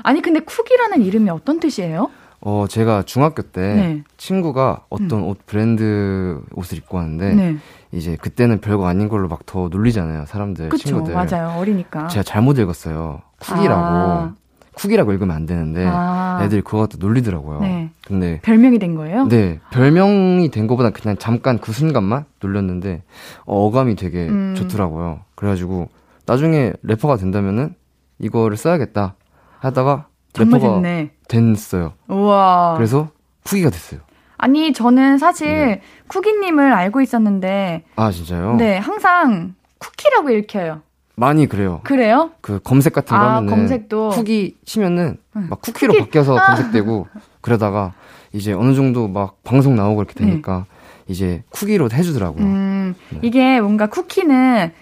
[0.04, 2.08] 아니, 근데 쿡이라는 이름이 어떤 뜻이에요?
[2.40, 4.02] 어, 제가 중학교 때 네.
[4.16, 7.56] 친구가 어떤 옷 브랜드 옷을 입고 왔는데 네.
[7.92, 10.88] 이제 그때는 별거 아닌 걸로 막 더 놀리잖아요, 사람들, 그쵸.
[10.88, 11.14] 친구들.
[11.14, 11.58] 맞아요.
[11.58, 12.06] 어리니까.
[12.08, 13.22] 제가 잘못 읽었어요.
[13.40, 13.80] 쿡이라고.
[13.82, 14.34] 아.
[14.74, 16.40] 쿡이라고 읽으면 안 되는데 아.
[16.42, 17.60] 애들이 그거 갖다 놀리더라고요.
[17.60, 17.90] 네.
[18.06, 19.26] 근데 별명이 된 거예요?
[19.28, 23.02] 네 별명이 된 것보다 그냥 잠깐 그 순간만 놀렸는데
[23.44, 24.54] 어, 어감이 되게 음.
[24.56, 25.20] 좋더라고요.
[25.34, 25.88] 그래가지고
[26.26, 27.74] 나중에 래퍼가 된다면은
[28.18, 29.14] 이거를 써야겠다
[29.58, 30.06] 하다가
[30.38, 31.10] 래퍼가 됐네.
[31.28, 31.92] 됐어요.
[32.08, 32.74] 우와.
[32.76, 33.10] 그래서
[33.44, 34.00] 쿡이가 됐어요.
[34.38, 35.82] 아니, 저는 사실 네.
[36.08, 38.56] 쿠기님을 알고 있었는데, 아 진짜요?
[38.56, 40.82] 네, 항상 쿠키라고 읽혀요.
[41.22, 41.80] 많이 그래요.
[41.84, 42.32] 그래요?
[42.40, 44.08] 그 검색 같은 거 아, 하면은 검색도.
[44.10, 45.46] 쿡이 치면은 응.
[45.48, 46.04] 막 쿠키로 쿠키.
[46.06, 46.46] 바뀌어서 아.
[46.48, 47.06] 검색되고
[47.40, 47.92] 그러다가
[48.32, 50.66] 이제 어느 정도 막 방송 나오고 이렇게 되니까
[51.06, 52.42] 이제 쿠키로 해주더라고요.
[52.44, 52.50] 네.
[52.50, 53.18] 음, 네.
[53.22, 54.72] 이게 뭔가 쿠키는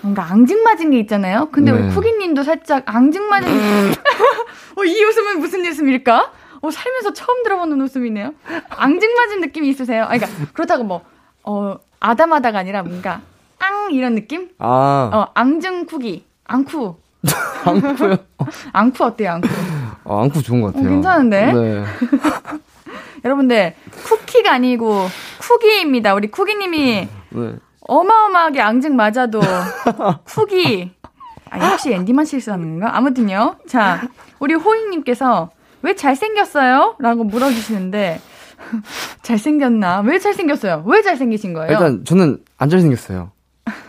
[0.00, 1.48] 뭔가 앙증맞은 게 있잖아요.
[1.52, 1.78] 근데 네.
[1.80, 3.48] 우리 쿠기님도 살짝 앙증맞은
[4.76, 6.32] 어, 이 웃음은 무슨 웃음일까?
[6.60, 8.34] 어, 살면서 처음 들어보는 웃음이네요.
[8.68, 10.04] 앙증맞은 느낌이 있으세요?
[10.04, 11.02] 아, 그러니까 그렇다고 뭐
[11.44, 13.20] 어, 아담하다가 아니라 뭔가
[13.64, 14.48] 앙 이런 느낌?
[14.58, 16.96] 아, 어, 앙증 쿠기, 앙쿠,
[17.64, 18.16] 앙쿠요?
[18.72, 19.48] 앙쿠 어때요, 앙쿠?
[20.04, 20.86] 아, 앙쿠 좋은 것 같아요.
[20.86, 21.52] 어, 괜찮은데?
[21.52, 21.84] 네.
[23.24, 23.74] 여러분들
[24.04, 25.06] 쿠키가 아니고
[25.40, 26.14] 쿠기입니다.
[26.14, 27.54] 우리 쿠기님이 네.
[27.80, 29.40] 어마어마하게 앙증 맞아도
[30.34, 30.90] 쿡이
[31.50, 32.96] 아, 역시 앤디만 실수하는 건가?
[32.96, 33.56] 아무튼요.
[33.66, 34.02] 자,
[34.40, 35.50] 우리 호잉님께서
[35.82, 36.96] 왜 잘생겼어요?
[36.98, 38.20] 라고 물어주시는데
[39.22, 40.00] 잘생겼나?
[40.00, 40.84] 왜 잘생겼어요?
[40.86, 41.70] 왜 잘생기신 거예요?
[41.72, 43.30] 일단 저는 안 잘생겼어요.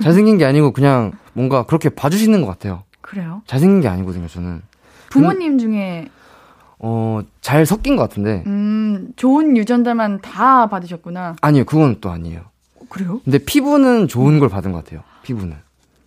[0.01, 2.83] 잘생긴 게 아니고 그냥 뭔가 그렇게 봐주시는 것 같아요.
[3.01, 3.41] 그래요?
[3.45, 4.61] 잘생긴 게 아니거든요, 저는.
[5.09, 6.07] 부모님 중에
[6.79, 8.43] 어, 잘 섞인 것 같은데.
[8.47, 11.35] 음 좋은 유전자만 다 받으셨구나.
[11.41, 12.41] 아니요, 그건 또 아니에요.
[12.89, 13.21] 그래요?
[13.23, 15.01] 근데 피부는 좋은 걸 받은 것 같아요.
[15.23, 15.55] 피부는.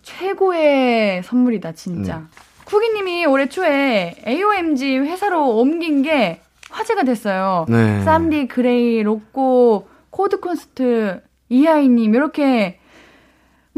[0.03, 2.17] 최고의 선물이다, 진짜.
[2.19, 2.23] 네.
[2.65, 7.65] 쿠기님이 올해 초에 AOMG 회사로 옮긴 게 화제가 됐어요.
[7.67, 8.03] 네.
[8.03, 12.78] 쌈디, 그레이, 로꼬, 코드 쿤스트, 이하이님, 이렇게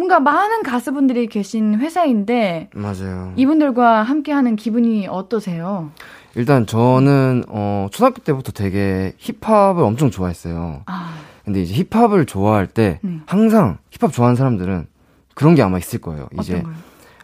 [0.01, 3.33] 뭔가 많은 가수분들이 계신 회사인데, 맞아요.
[3.35, 5.91] 이분들과 함께하는 기분이 어떠세요?
[6.33, 10.81] 일단 저는 어 초등학교 때부터 되게 힙합을 엄청 좋아했어요.
[10.87, 11.13] 아,
[11.45, 13.19] 근데 이제 힙합을 좋아할 때 네.
[13.27, 14.87] 항상 힙합 좋아하는 사람들은
[15.35, 16.29] 그런 게 아마 있을 거예요.
[16.39, 16.75] 이제 어떤 거요?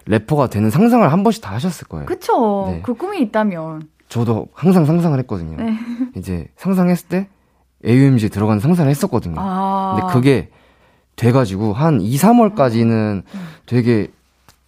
[0.05, 2.05] 래퍼가 되는 상상을 한 번씩 다 하셨을 거예요.
[2.05, 2.67] 그쵸.
[2.69, 2.81] 네.
[2.83, 3.89] 그 꿈이 있다면.
[4.07, 5.57] 저도 항상 상상을 했거든요.
[5.57, 5.73] 네.
[6.15, 7.27] 이제 상상했을 때
[7.83, 9.35] AUMG에 들어가는 상상을 했었거든요.
[9.39, 9.97] 아.
[9.99, 10.49] 근데 그게
[11.27, 13.47] 돼가지고 한 2, 3월까지는 음.
[13.65, 14.09] 되게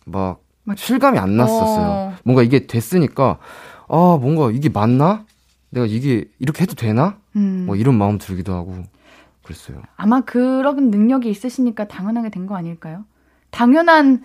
[0.06, 1.86] 막 막- 실감이 안 났었어요.
[1.88, 2.16] 어.
[2.24, 3.38] 뭔가 이게 됐으니까
[3.88, 5.24] 아 뭔가 이게 맞나?
[5.70, 7.18] 내가 이게 이렇게 해도 되나?
[7.36, 7.64] 음.
[7.68, 8.84] 뭐 이런 마음 들기도 하고
[9.44, 9.82] 그랬어요.
[9.96, 13.06] 아마 그런 능력이 있으시니까 당연하게 된 거 아닐까요?
[13.52, 14.24] 당연한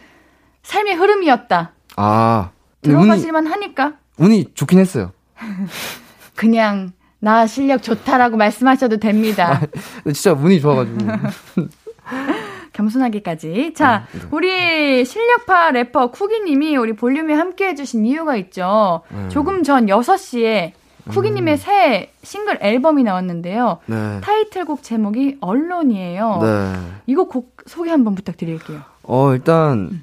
[0.62, 1.72] 삶의 흐름이었다.
[1.96, 2.50] 아
[2.82, 5.12] 들어가실만 하니까 운이 좋긴 했어요.
[6.34, 9.60] 그냥 나 실력 좋다라고 말씀하셔도 됩니다.
[10.02, 10.98] 근데 진짜 운이 좋아가지고
[12.72, 13.72] 겸손하게까지.
[13.74, 14.20] 자, 네.
[14.30, 19.02] 우리 실력파 래퍼 쿠기님이 우리 볼륨에 함께 해주신 이유가 있죠.
[19.11, 19.28] 네.
[19.28, 20.72] 조금 전 6시에
[21.11, 23.78] 쿠기님의 새 싱글 앨범이 나왔는데요.
[23.86, 24.20] 네.
[24.22, 26.38] 타이틀곡 제목이 언론이에요.
[26.42, 26.74] 네.
[27.07, 28.80] 이거 곡 소개 한번 부탁드릴게요.
[29.02, 30.02] 어 일단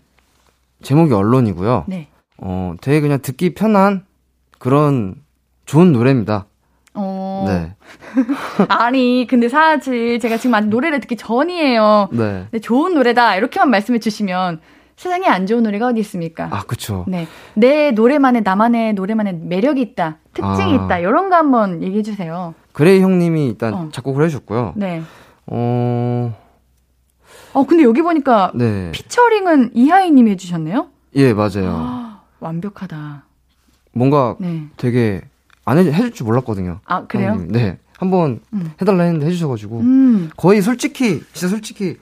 [0.84, 1.86] 제목이 언론이고요.
[1.88, 2.08] 네.
[2.38, 4.06] 어 되게 그냥 듣기 편한
[4.60, 5.16] 그런
[5.66, 6.46] 좋은 노래입니다.
[7.42, 7.46] 어.
[7.48, 7.76] 네.
[8.70, 12.10] 아니, 근데 사실 제가 지금 아직 노래를 듣기 전이에요.
[12.12, 12.46] 네.
[12.52, 13.36] 근데 좋은 노래다.
[13.36, 14.60] 이렇게만 말씀해 주시면
[14.96, 16.48] 세상에 안 좋은 노래가 어디 있습니까?
[16.52, 17.06] 아 그쵸.
[17.08, 17.28] 네.
[17.56, 20.18] 내 노래만의, 나만의 노래만의 매력이 있다.
[20.34, 20.86] 특징이 아.
[20.86, 21.00] 있다.
[21.00, 22.54] 이런 거 한번 얘기해 주세요.
[22.74, 23.90] 그레이 형님이 일단 어.
[23.92, 24.74] 작곡을 해주셨고요.
[24.76, 25.02] 네.
[25.48, 26.34] 어,
[27.54, 28.92] 어, 근데 여기 보니까 네.
[28.92, 30.88] 피처링은 이하이 님이 해주셨네요?
[31.16, 31.76] 예, 맞아요.
[31.78, 33.26] 아, 완벽하다.
[33.94, 34.68] 뭔가 네.
[34.78, 35.22] 되게
[35.66, 36.80] 안 해, 해줄 줄 몰랐거든요.
[36.86, 37.32] 아, 그래요?
[37.32, 37.52] 형님이.
[37.52, 37.78] 네.
[37.98, 38.72] 한번 음.
[38.82, 39.80] 해달라 했는데 해주셔가지고.
[39.80, 40.30] 음.
[40.36, 41.98] 거의 솔직히, 진짜 솔직히,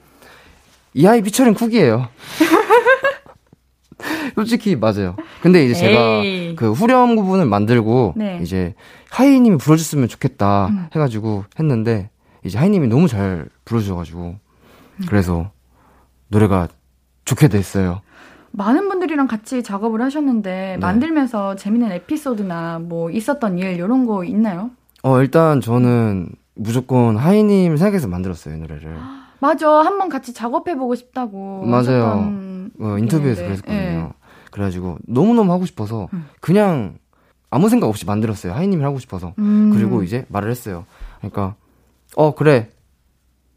[0.93, 2.08] 이하이 피처링 쿠기예요.
[4.36, 5.18] 솔직히, 맞아요.
[5.41, 6.55] 근데 이제 제가 에이.
[6.55, 8.39] 그 후렴 부분을 만들고, 네.
[8.41, 8.76] 이제
[9.10, 10.88] 하이님이 불러줬으면 좋겠다 음.
[10.95, 12.10] 해가지고 했는데,
[12.45, 15.05] 이제 하이님이 너무 잘 불러주셔가지고, 음.
[15.10, 15.51] 그래서
[16.30, 16.70] 노래가
[17.26, 18.01] 좋게 됐어요.
[18.52, 20.78] 많은 분들이랑 같이 작업을 하셨는데 네.
[20.78, 24.72] 만들면서 재밌는 에피소드나 뭐 있었던 일 이런 거 있나요?
[25.04, 28.97] 어, 일단 저는 무조건 하이님 생각해서 만들었어요, 이 노래를.
[29.39, 29.70] 맞아.
[29.70, 32.30] 한번 같이 작업해 보고 싶다고 맞아요.
[32.80, 33.43] 어, 인터뷰에서.
[33.43, 34.12] 그랬거든요.
[34.52, 36.28] 그래가지고 너무너무 하고 싶어서 음.
[36.41, 36.97] 그냥
[37.50, 38.54] 아무 생각 없이 만들었어요.
[38.54, 39.28] 하이님이 하고 싶어서.
[39.28, 39.41] 예.
[39.41, 39.72] 음.
[39.74, 40.86] 그리고 이제 말을 했어요.
[41.20, 41.56] 그러니까
[42.16, 42.70] 어 그래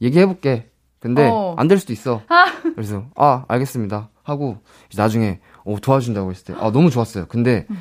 [0.01, 0.71] 얘기해볼게.
[1.01, 1.55] 근데 어.
[1.59, 2.23] 안될 수도 있어.
[2.29, 2.45] 아.
[2.75, 4.59] 그래서 아 알겠습니다 하고
[4.97, 7.27] 나중에 어, 도와준다고 했을 때 아 너무 좋았어요.
[7.29, 7.81] 근데 음.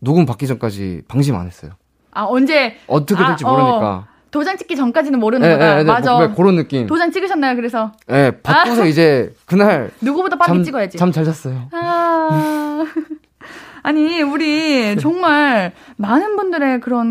[0.00, 1.72] 녹음 받기 전까지 방심 안 했어요.
[2.12, 3.50] 아 언제 어떻게 아, 될지 어.
[3.50, 4.06] 모르니까.
[4.30, 5.74] 도장 찍기 전까지는 모르는 예, 거다.
[5.76, 6.12] 예, 예, 맞아.
[6.18, 6.86] 뭐, 그런 느낌.
[6.86, 7.56] 도장 찍으셨나요?
[7.56, 10.98] 그래서 예, 받고서 이제 그날 누구보다 빨리 찍어야지.
[10.98, 11.68] 잠 잘 잤어요.
[11.72, 12.84] 아.
[13.82, 17.06] 아니, 우리 정말 많은 분들의 그런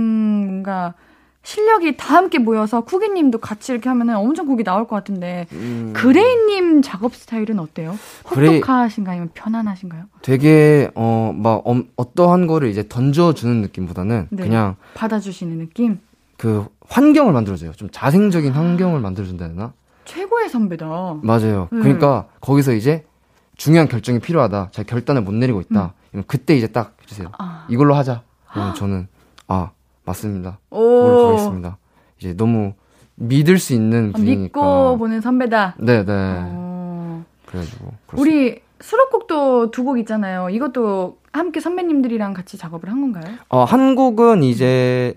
[0.45, 0.93] 뭔가
[1.47, 6.81] 실력이 다 함께 모여서 쿠기님도 같이 이렇게 하면은 엄청 곡이 나올 것 같은데 음, 그레이님
[6.81, 7.97] 작업 스타일은 어때요?
[8.29, 9.13] 혹독하신가요?
[9.13, 10.03] 아니면 편안하신가요?
[10.21, 11.63] 되게 어막
[11.95, 14.43] 어떠한 거를 이제 던져주는 느낌보다는 네.
[14.43, 16.01] 그냥 받아주시는 느낌?
[16.35, 17.71] 그 환경을 만들어줘요.
[17.71, 19.71] 좀 자생적인 환경을 만들어준다 되나?
[20.03, 21.19] 최고의 선배다.
[21.21, 21.69] 맞아요.
[21.71, 21.81] 음.
[21.81, 23.05] 그러니까 거기서 이제
[23.55, 24.71] 중요한 결정이 필요하다.
[24.73, 25.93] 잘 결단을 못 내리고 있다.
[26.11, 27.27] 이러면 그때 이제 딱 해주세요.
[27.27, 27.33] 음.
[27.37, 27.65] 아.
[27.69, 28.23] 이걸로 하자.
[28.51, 29.07] 그러면 저는
[29.47, 29.71] 아
[30.07, 30.59] 맞습니다.
[30.71, 31.27] 오.
[31.31, 31.77] 가겠습니다.
[32.19, 32.73] 이제 너무
[33.15, 34.59] 믿을 수 있는 아, 분이니까.
[34.61, 35.75] 믿고 보는 선배다.
[35.79, 36.05] 네네.
[36.07, 37.23] 어.
[37.45, 38.17] 그래가지고 그렇습니다.
[38.21, 40.49] 우리 수록곡도 두 곡 있잖아요.
[40.49, 43.35] 이것도 함께 선배님들이랑 같이 작업을 한 건가요?
[43.49, 45.13] 어, 한 곡은 이제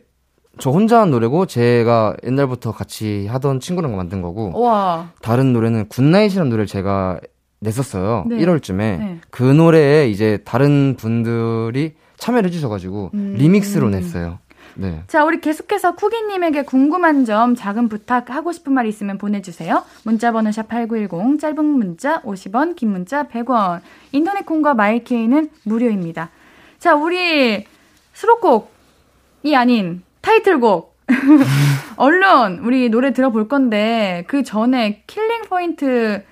[0.58, 5.10] 저 혼자 한 노래고 제가 옛날부터 같이 하던 친구랑 만든 거고 와.
[5.22, 7.20] 다른 노래는 Good Night이라는 노래를 제가
[7.60, 8.24] 냈었어요.
[8.28, 8.36] 네.
[8.38, 9.20] 1월쯤에 네.
[9.30, 13.34] 그 노래에 이제 다른 분들이 참여를 해주셔가지고 음.
[13.38, 14.38] 리믹스로 냈어요.
[14.80, 15.02] 네.
[15.08, 19.84] 자, 우리 계속해서 쿠기님에게 궁금한 점, 작은 부탁, 하고 싶은 말 있으면 보내주세요.
[20.04, 23.82] 문자번호 샵8910, 짧은 문자 50원, 긴 문자 100원.
[24.12, 26.30] 인터넷 콩과 마이케이는 무료입니다.
[26.78, 27.66] 자, 우리
[28.14, 30.96] 수록곡이 아닌 타이틀곡.
[31.96, 36.22] 얼른 우리 노래 들어볼 건데, 그 전에 killing point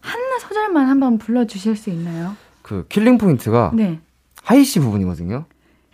[0.00, 2.34] 한 소절만 한번 불러주실 수 있나요?
[2.62, 4.00] 그 killing point가 네.
[4.42, 5.44] 하이 씨 부분이거든요.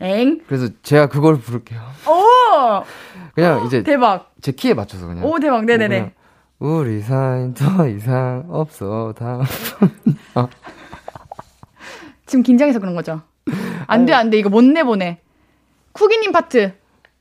[0.01, 0.40] 엥?
[0.47, 1.80] 그래서 제가 그걸 부를게요.
[2.09, 2.84] 오!
[3.34, 4.32] 그냥 이제 대박.
[4.40, 5.24] 제 키에 맞춰서 그냥.
[5.24, 5.64] 오, 대박.
[5.64, 6.12] 네네네.
[6.59, 9.42] 우리 사이 더 이상 없어 다음.
[12.26, 13.22] 지금 긴장해서 그런 거죠.
[13.86, 14.38] 안 돼, 안 돼.
[14.38, 15.20] 이거 못 내보내.
[15.92, 16.72] 쿠기님 파트.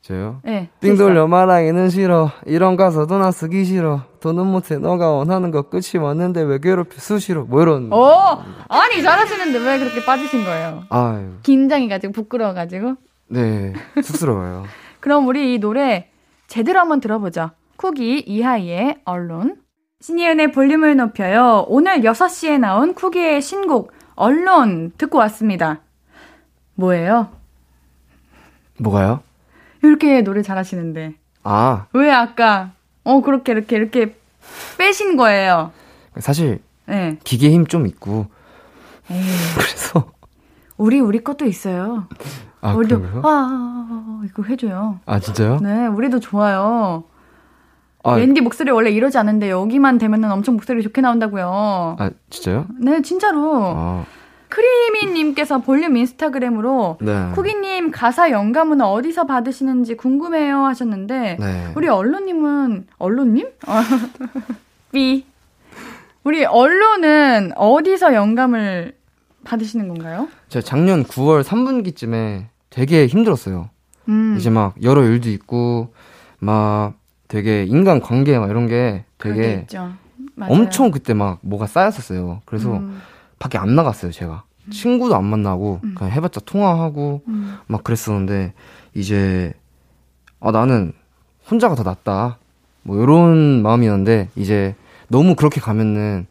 [0.05, 0.39] 저요.
[0.43, 0.69] 네.
[0.81, 2.29] 빙 돌려 말하기는 싫어.
[2.45, 4.03] 이런 가사도 나 쓰기 싫어.
[4.19, 4.77] 더는 못해.
[4.77, 7.45] 너가 원하는 거 끝이 왔는데 왜 괴롭혀 수시로.
[7.45, 7.91] 뭐 이런.
[7.91, 7.97] 오!
[8.69, 10.83] 아니, 잘하시는데 왜 그렇게 빠지신 거예요?
[10.89, 11.31] 아유.
[11.41, 12.97] 긴장해가지고, 부끄러워가지고.
[13.29, 13.73] 네.
[13.95, 14.65] 쑥스러워요.
[15.01, 16.11] 그럼 우리 이 노래
[16.45, 17.49] 제대로 한번 들어보죠.
[17.77, 19.57] 쿠기 이하이의 언론.
[20.01, 21.65] 신이은의 볼륨을 높여요.
[21.67, 25.81] 오늘 6시에 나온 쿠기의 신곡, 언론 듣고 왔습니다.
[26.75, 27.29] 뭐예요?
[28.77, 29.21] 뭐가요?
[29.87, 31.15] 이렇게 노래 잘하시는데.
[31.43, 32.71] 아, 왜 아까,
[33.03, 34.15] 어, 그렇게, 이렇게, 이렇게
[34.77, 35.71] 빼신 거예요?
[36.19, 37.17] 사실 네.
[37.23, 38.27] 기계 힘 좀 있고
[39.11, 39.19] 에이,
[39.57, 40.11] 그래서
[40.77, 42.07] 우리, 우리 것도 있어요.
[42.61, 43.21] 아, 우리도, 그래요?
[43.23, 44.99] 아, 이거 해줘요.
[45.05, 45.59] 아, 진짜요?
[45.61, 47.03] 네, 우리도 좋아요.
[48.03, 51.95] 아, 앤디 목소리 원래 이러지 않은데 여기만 되면은 엄청 목소리 좋게 나온다고요.
[51.99, 52.67] 아, 진짜요?
[52.79, 53.73] 네, 진짜로.
[53.75, 54.05] 아,
[54.49, 57.31] 크리미님께서 볼륨 인스타그램으로 네.
[57.33, 61.71] 쿠기님 가사 영감은 어디서 받으시는지 궁금해요 하셨는데 네.
[61.75, 63.49] 우리 언론님은 언론님?
[63.67, 63.83] 아,
[64.91, 65.25] 삐.
[66.23, 68.95] 우리 언론은 어디서 영감을
[69.43, 70.27] 받으시는 건가요?
[70.49, 73.69] 제가 작년 9월 3분기쯤에 되게 힘들었어요.
[74.09, 75.93] 음, 이제 막 여러 일도 있고
[76.39, 76.93] 막
[77.27, 79.65] 되게 인간 관계 막 이런 게 되게.
[80.41, 82.41] 엄청 그때 막 뭐가 쌓였었어요.
[82.45, 83.01] 그래서 음,
[83.39, 84.43] 밖에 안 나갔어요, 제가.
[84.71, 85.95] 친구도 안 만나고 음.
[85.95, 87.57] 그냥 해봤자 통화하고 음.
[87.67, 88.53] 막 그랬었는데
[88.95, 89.53] 이제
[90.39, 90.93] 아 나는
[91.49, 92.39] 혼자가 더 낫다.
[92.81, 94.75] 뭐 이런 마음이었는데 이제
[95.07, 96.25] 너무 그렇게 가면은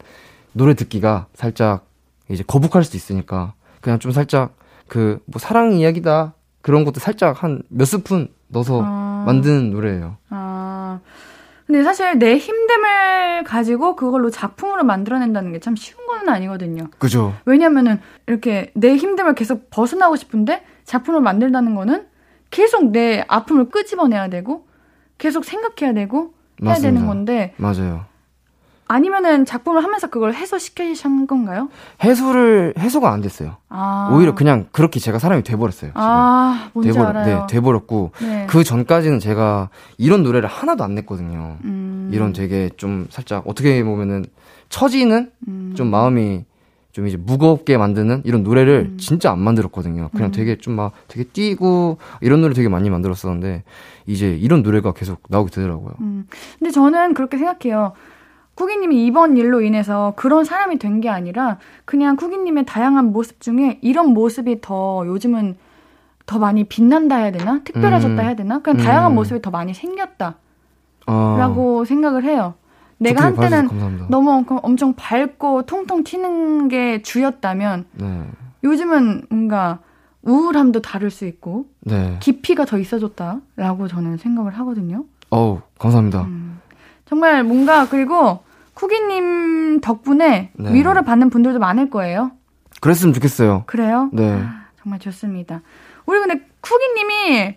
[0.51, 1.85] 노래 듣기가 살짝
[2.29, 4.55] 이제 거북할 수도 있으니까 그냥 좀 살짝
[4.87, 10.17] 그 뭐 사랑 이야기다 그런 것도 살짝 한 몇 스푼 넣어서 아, 만든 노래예요.
[10.29, 10.99] 아.
[11.65, 16.87] 근데 사실 내 힘듦을 가지고 그걸로 작품으로 만들어낸다는 게 참 쉬운 건 아니거든요.
[16.99, 17.33] 그죠.
[17.45, 22.05] 왜냐면은 이렇게 내 힘듦을 계속 벗어나고 싶은데 작품을 만들다는 거는
[22.51, 24.67] 계속 내 아픔을 끄집어내야 되고
[25.17, 26.81] 계속 생각해야 되고 해야 맞습니다.
[26.93, 28.05] 되는 건데 맞아요.
[28.87, 31.69] 아니면은 작품을 하면서 그걸 해소시키신 건가요?
[32.03, 33.57] 해소를 해소가 안 됐어요.
[33.69, 34.09] 아.
[34.13, 35.91] 오히려 그냥 그렇게 제가 사람이 돼버렸어요.
[35.91, 36.01] 지금.
[36.01, 37.25] 아, 뭔지 돼버려, 알아요.
[37.25, 38.45] 네, 돼버렸고 네.
[38.47, 41.57] 그 전까지는 제가 이런 노래를 하나도 안 냈거든요.
[41.63, 42.09] 음.
[42.13, 44.25] 이런 되게 좀 살짝 어떻게 보면은
[44.69, 45.73] 처지는 음.
[45.75, 46.45] 좀 마음이
[46.91, 48.97] 좀 이제 무겁게 만드는 이런 노래를 음.
[48.97, 50.09] 진짜 안 만들었거든요.
[50.13, 53.63] 그냥 되게 좀 막 되게 뛰고 이런 노래 되게 많이 만들었었는데
[54.05, 55.93] 이제 이런 노래가 계속 나오게 되더라고요.
[56.01, 56.27] 음.
[56.59, 57.93] 근데 저는 그렇게 생각해요.
[58.55, 64.13] 쿠기님이 이번 일로 인해서 그런 사람이 된 게 아니라 그냥 쿠기님의 다양한 모습 중에 이런
[64.13, 65.57] 모습이 더 요즘은
[66.25, 67.59] 더 많이 빛난다 해야 되나?
[67.63, 68.25] 특별해졌다 음.
[68.25, 68.59] 해야 되나?
[68.59, 68.83] 그냥 음.
[68.83, 70.35] 다양한 모습이 더 많이 생겼다라고
[71.05, 72.53] 아, 생각을 해요.
[72.97, 74.07] 내가 봐주셔서 한때는.
[74.09, 78.23] 너무 엄- 엄청 밝고 통통 튀는 게 주였다면 네,
[78.63, 79.79] 요즘은 뭔가
[80.21, 82.15] 우울함도 다를 수 있고 네.
[82.21, 85.03] 깊이가 더 있어졌다라고 저는 생각을 하거든요.
[85.29, 86.21] 어우 감사합니다.
[86.23, 86.61] 음.
[87.05, 88.39] 정말 뭔가 그리고
[88.75, 90.73] 쿠기님 덕분에 네.
[90.73, 92.31] 위로를 받는 분들도 많을 거예요.
[92.81, 93.63] 그랬으면 좋겠어요.
[93.65, 94.09] 그래요?
[94.13, 94.33] 네.
[94.33, 95.61] 아, 정말 좋습니다.
[96.05, 97.55] 우리 근데 쿠기님이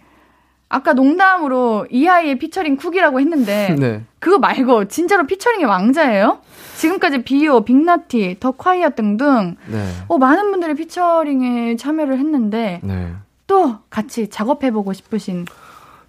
[0.70, 4.04] 아까 농담으로 이 아이의 피처링 쿠기라고 했는데 네.
[4.18, 6.40] 그거 말고 진짜로 피처링의 왕자예요?
[6.76, 9.88] 지금까지 비오, 빅나티, 더 콰이어 등등 네.
[10.06, 13.12] 어, 많은 분들이 피처링에 참여를 했는데 네.
[13.46, 15.46] 또 같이 작업해보고 싶으신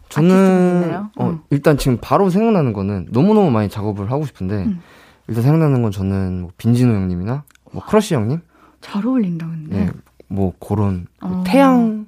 [0.09, 1.05] 저는?
[1.15, 1.39] 어, 음.
[1.49, 4.81] 일단 지금 바로 생각나는 거는 너무너무 많이 작업을 하고 싶은데 음.
[5.29, 8.41] 일단 생각나는 건 저는 뭐 빈지노 형님이나 뭐 크러쉬 형님
[8.81, 9.85] 잘 어울린다 근데.
[9.85, 9.91] 네.
[10.27, 11.43] 뭐 그런 뭐 어.
[11.45, 12.05] 태양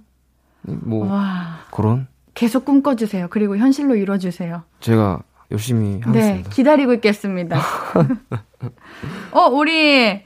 [0.64, 3.28] 뭐 와 그런 계속 꿈꿔주세요.
[3.30, 4.64] 그리고 현실로 이뤄주세요.
[4.80, 6.50] 제가 열심히 네, 하겠습니다.
[6.50, 7.60] 기다리고 있겠습니다.
[9.32, 10.24] 어, 우리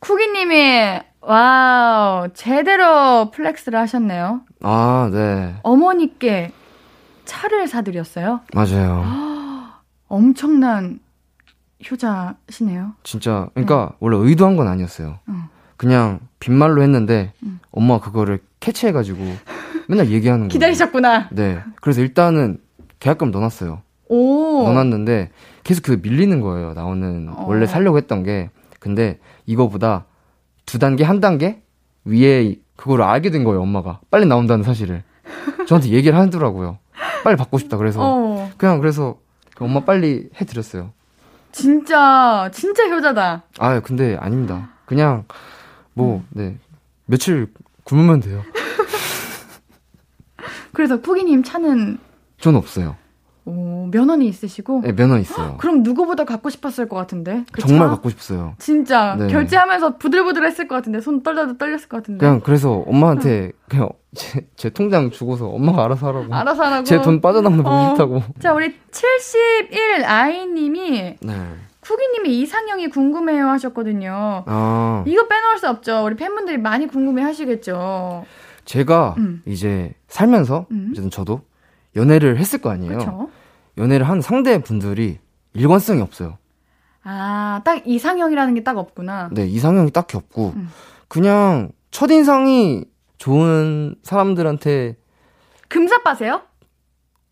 [0.00, 4.40] 쿠기님이 와우 제대로 flex를 하셨네요.
[4.62, 5.54] 아, 네.
[5.62, 6.52] 어머니께
[7.24, 8.40] 차를 사드렸어요.
[8.54, 9.04] 맞아요.
[10.08, 11.00] 엄청난
[11.90, 12.92] 효자시네요.
[13.02, 15.18] 진짜 그러니까 원래 의도한 건 아니었어요.
[15.28, 15.42] 응.
[15.76, 17.58] 그냥 빈말로 했는데 응.
[17.70, 19.22] 엄마가 그거를 캐치해 가지고
[19.88, 20.48] 맨날 얘기하는 거예요.
[20.48, 21.28] 기다리셨구나.
[21.30, 21.60] 네.
[21.80, 22.58] 그래서 일단은
[22.98, 23.82] 계약금 넣어놨어요.
[24.08, 24.62] 오.
[24.64, 25.30] 넣어놨는데
[25.64, 26.72] 계속 그 밀리는 거예요.
[26.74, 27.44] 나오는 어.
[27.46, 28.50] 원래 살려고 했던 게
[28.80, 30.06] 근데 이거보다
[30.64, 31.62] 두 단계 한 단계
[32.04, 33.60] 위에 그거를 알게 된 거예요.
[33.62, 35.02] 엄마가 빨리 나온다는 사실을
[35.66, 36.78] 저한테 얘기를 하더라고요.
[37.24, 39.18] 빨리 받고 싶다 그래서 어, 그냥 그래서
[39.54, 40.92] 그 엄마 빨리 해드렸어요.
[41.60, 43.42] 진짜 진짜 효자다.
[43.58, 44.68] 아 근데 아닙니다.
[44.84, 45.24] 그냥
[45.94, 46.58] 뭐 네
[47.06, 47.50] 며칠
[47.84, 48.42] 굶으면 돼요.
[50.74, 51.96] 그래서 쿠기님 차는
[52.40, 52.96] 저는 없어요.
[53.48, 55.56] 오, 면허는 있으시고 네, 면허 있어요.
[55.60, 57.44] 그럼 누구보다 갖고 싶었을 것 같은데.
[57.52, 57.90] 그 정말 차?
[57.92, 58.54] 갖고 싶어요.
[58.58, 59.28] 진짜 네.
[59.28, 62.18] 결제하면서 부들부들 했을 것 같은데 손 떨려도 떨렸을 것 같은데.
[62.26, 66.34] 그냥 그래서 엄마한테 그냥 제, 제 통장 주고서 엄마가 알아서 하라고.
[66.34, 66.84] 알아서 하라고.
[66.84, 67.88] 제 돈 빠져나오는 거 보고 어.
[67.90, 68.22] 싶다고.
[68.40, 71.42] 자 우리 71 아이님이 네.
[71.80, 74.42] 쿠기님이 이상형이 궁금해요 하셨거든요.
[74.46, 76.02] 아 이거 빼놓을 수 없죠.
[76.04, 78.24] 우리 팬분들이 많이 궁금해 하시겠죠.
[78.64, 79.42] 제가 음.
[79.46, 80.88] 이제 살면서 음.
[80.90, 81.42] 어쨌든 저도
[81.96, 82.98] 연애를 했을 거 아니에요.
[82.98, 83.30] 그렇죠.
[83.78, 85.18] 연애를 한 상대 분들이
[85.54, 86.38] 일관성이 없어요.
[87.02, 89.30] 아, 딱 이상형이라는 게 딱 없구나.
[89.32, 90.68] 네 이상형이 딱히 없고 음.
[91.08, 92.84] 그냥 첫 인상이
[93.18, 94.96] 좋은 사람들한테
[95.68, 96.42] 금사빠세요?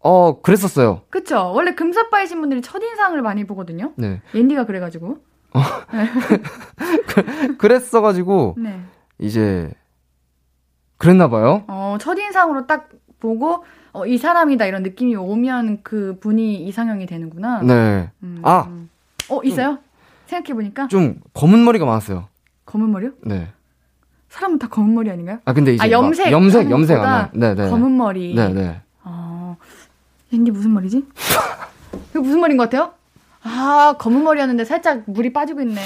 [0.01, 1.03] 어 그랬었어요.
[1.11, 1.53] 그쵸.
[1.55, 3.93] 원래 금사빠이신 분들이 첫인상을 많이 보거든요.
[3.97, 5.19] 네 옌디가 그래가지고.
[7.59, 8.81] 그랬어가지고 네.
[9.19, 9.71] 이제
[10.99, 11.65] 그랬나 봐요.
[11.69, 12.89] 어, 첫인상으로 딱
[13.21, 13.65] 보고,
[13.95, 17.63] 어, 이 사람이다 이런 느낌이 오면 그 분이 이상형이 되는구나.
[17.63, 18.11] 네.
[18.25, 18.41] 음.
[18.43, 18.69] 아.
[19.31, 19.79] 어, 있어요?
[20.27, 20.89] 생각해 보니까.
[20.89, 22.29] 좀 검은 머리가 많았어요.
[22.67, 23.13] 검은 머리요?
[23.23, 23.49] 네.
[24.31, 25.39] 사람은 다 검은 머리 아닌가요?
[25.45, 26.27] 아 근데 이제 아, 염색.
[26.27, 27.31] 막 염색 염색 안 나.
[27.33, 27.71] 네네.
[27.71, 28.35] 검은 머리.
[28.35, 28.81] 네네.
[29.05, 29.57] 어,
[30.33, 31.05] 옌디 무슨 머리지?
[32.11, 32.95] 이거 무슨 머리인 것 같아요?
[33.45, 35.81] 아, 검은 머리였는데 살짝 물이 빠지고 있네.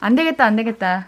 [0.00, 1.06] 안 되겠다, 안 되겠다.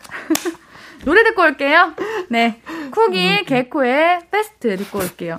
[1.05, 1.93] 노래 듣고 올게요.
[2.31, 2.63] 네.
[2.93, 5.39] 쿠기, 개코의 페스트 듣고 올게요.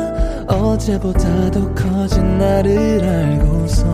[0.71, 3.85] 어제보다 더 커진 나를 알고서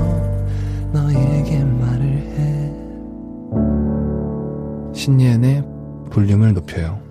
[0.93, 2.71] 너에게 말을 해
[4.93, 5.63] 신예은의
[6.11, 7.01] 볼륨을 높여요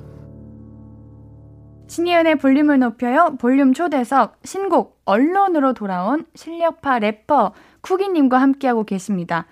[1.88, 3.36] 신예은의 볼륨을 높여요.
[3.38, 9.46] 볼륨 초대석 신곡 Alone으로 돌아온 실력파 래퍼 쿠기님과 함께하고 계십니다.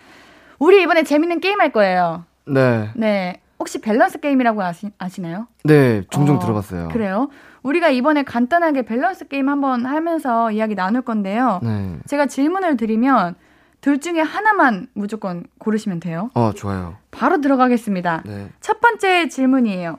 [0.58, 2.24] 우리 이번에 재밌는 게임 할 거예요.
[2.46, 2.90] 네.
[2.96, 3.40] 네.
[3.58, 5.46] 혹시 밸런스 게임이라고 아시, 아시나요?
[5.64, 6.88] 네, 종종 어, 들어봤어요.
[6.88, 7.28] 그래요?
[7.64, 11.60] 우리가 이번에 간단하게 밸런스 게임 한번 하면서 이야기 나눌 건데요.
[11.62, 11.98] 네.
[12.06, 13.34] 제가 질문을 드리면
[13.80, 16.30] 둘 중에 하나만 무조건 고르시면 돼요.
[16.34, 16.96] 어, 좋아요.
[17.10, 18.22] 바로 들어가겠습니다.
[18.26, 18.50] 네.
[18.60, 19.98] 첫 번째 질문이에요.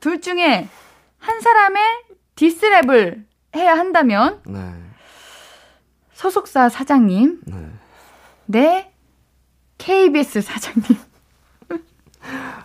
[0.00, 0.68] 둘 중에
[1.18, 1.82] 한 사람의
[2.36, 3.24] diss rap을
[3.56, 4.60] 해야 한다면 네.
[6.12, 7.66] 소속사 사장님 네.
[8.52, 8.92] 대
[9.78, 10.84] KBS 사장님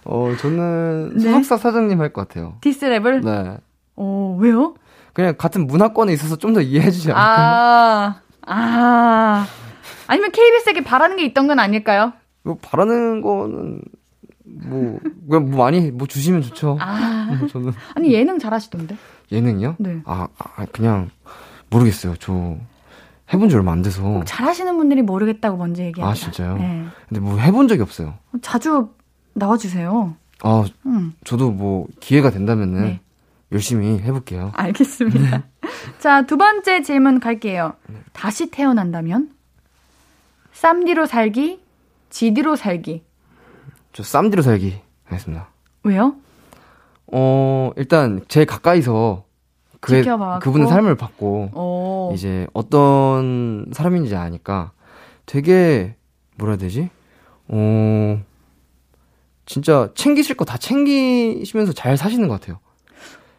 [0.05, 1.19] 어, 저는 네.
[1.31, 2.57] 소속사 사장님 할 것 같아요.
[2.61, 3.57] 디스랩을 네.
[3.95, 4.75] 어 왜요?
[5.13, 7.45] 그냥 같은 문화권에 있어서 좀 더 이해해 주지 않을까요?
[7.45, 9.47] 아, 아.
[10.07, 12.13] 아니면 KBS에게 바라는 게 있던 건 아닐까요?
[12.43, 13.81] 뭐 바라는 거는
[14.45, 16.77] 뭐 그냥 뭐 많이 뭐 주시면 좋죠.
[16.81, 17.35] 아.
[17.39, 18.97] 뭐 저는 아니, 예능 잘하시던데?
[19.31, 19.75] 예능이요?
[19.79, 20.01] 네.
[20.05, 21.09] 아, 아, 그냥
[21.69, 22.15] 모르겠어요.
[22.19, 22.55] 저
[23.33, 24.21] 해본 지 얼마 안 돼서.
[24.25, 26.07] 잘하시는 분들이 모르겠다고 먼저 얘기합니다.
[26.11, 26.57] 아, 진짜요?
[26.57, 26.85] 네.
[27.07, 28.15] 근데 뭐 해본 적이 없어요.
[28.41, 28.89] 자주
[29.33, 30.15] 나와주세요.
[30.43, 32.99] 아, 음, 저도 뭐 기회가 된다면은 네.
[33.53, 34.51] 열심히 해볼게요.
[34.55, 35.37] 알겠습니다.
[35.37, 35.43] 네.
[35.99, 37.73] 자, 두 번째 질문 갈게요.
[38.11, 39.31] 다시 태어난다면?
[40.53, 41.59] 쌈디로 살기,
[42.09, 43.03] 지디로 살기.
[43.93, 45.49] 저 쌈디로 살기 하겠습니다.
[45.83, 46.15] 왜요?
[47.07, 49.23] 어, 일단 제일 가까이서
[49.85, 50.39] 지켜봐왔고.
[50.43, 52.11] 그분의 삶을 봤고 오.
[52.15, 54.71] 이제 어떤 사람인지 아니까
[55.25, 55.95] 되게
[56.37, 56.89] 뭐라 해야 되지?
[57.49, 58.21] 어,
[59.45, 62.59] 진짜 챙기실 거 다 챙기시면서 잘 사시는 것 같아요.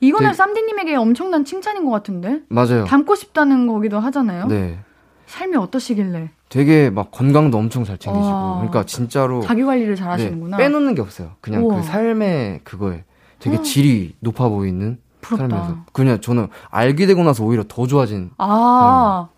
[0.07, 2.41] 이거는 되게- 쌈디님에게 엄청난 칭찬인 것 같은데?
[2.49, 2.85] 맞아요.
[2.85, 4.47] 닮고 싶다는 거기도 하잖아요.
[4.47, 4.79] 네.
[5.27, 8.35] 삶이 어떠시길래 되게 막 건강도 엄청 잘 챙기시고.
[8.35, 8.55] 와.
[8.57, 10.57] 그러니까 진짜로 자기 관리를 잘 네, 하시는구나.
[10.59, 11.33] 빼놓는 게 없어요.
[11.41, 11.77] 그냥 우와.
[11.77, 13.05] 그 삶의 그거에
[13.41, 13.63] 되게 어.
[13.63, 14.99] 질이 높아 보이는.
[15.23, 15.79] 삶에서.
[15.95, 18.31] 그냥 저는 알게 되고 나서 오히려 더 좋아진.
[18.37, 19.29] 아,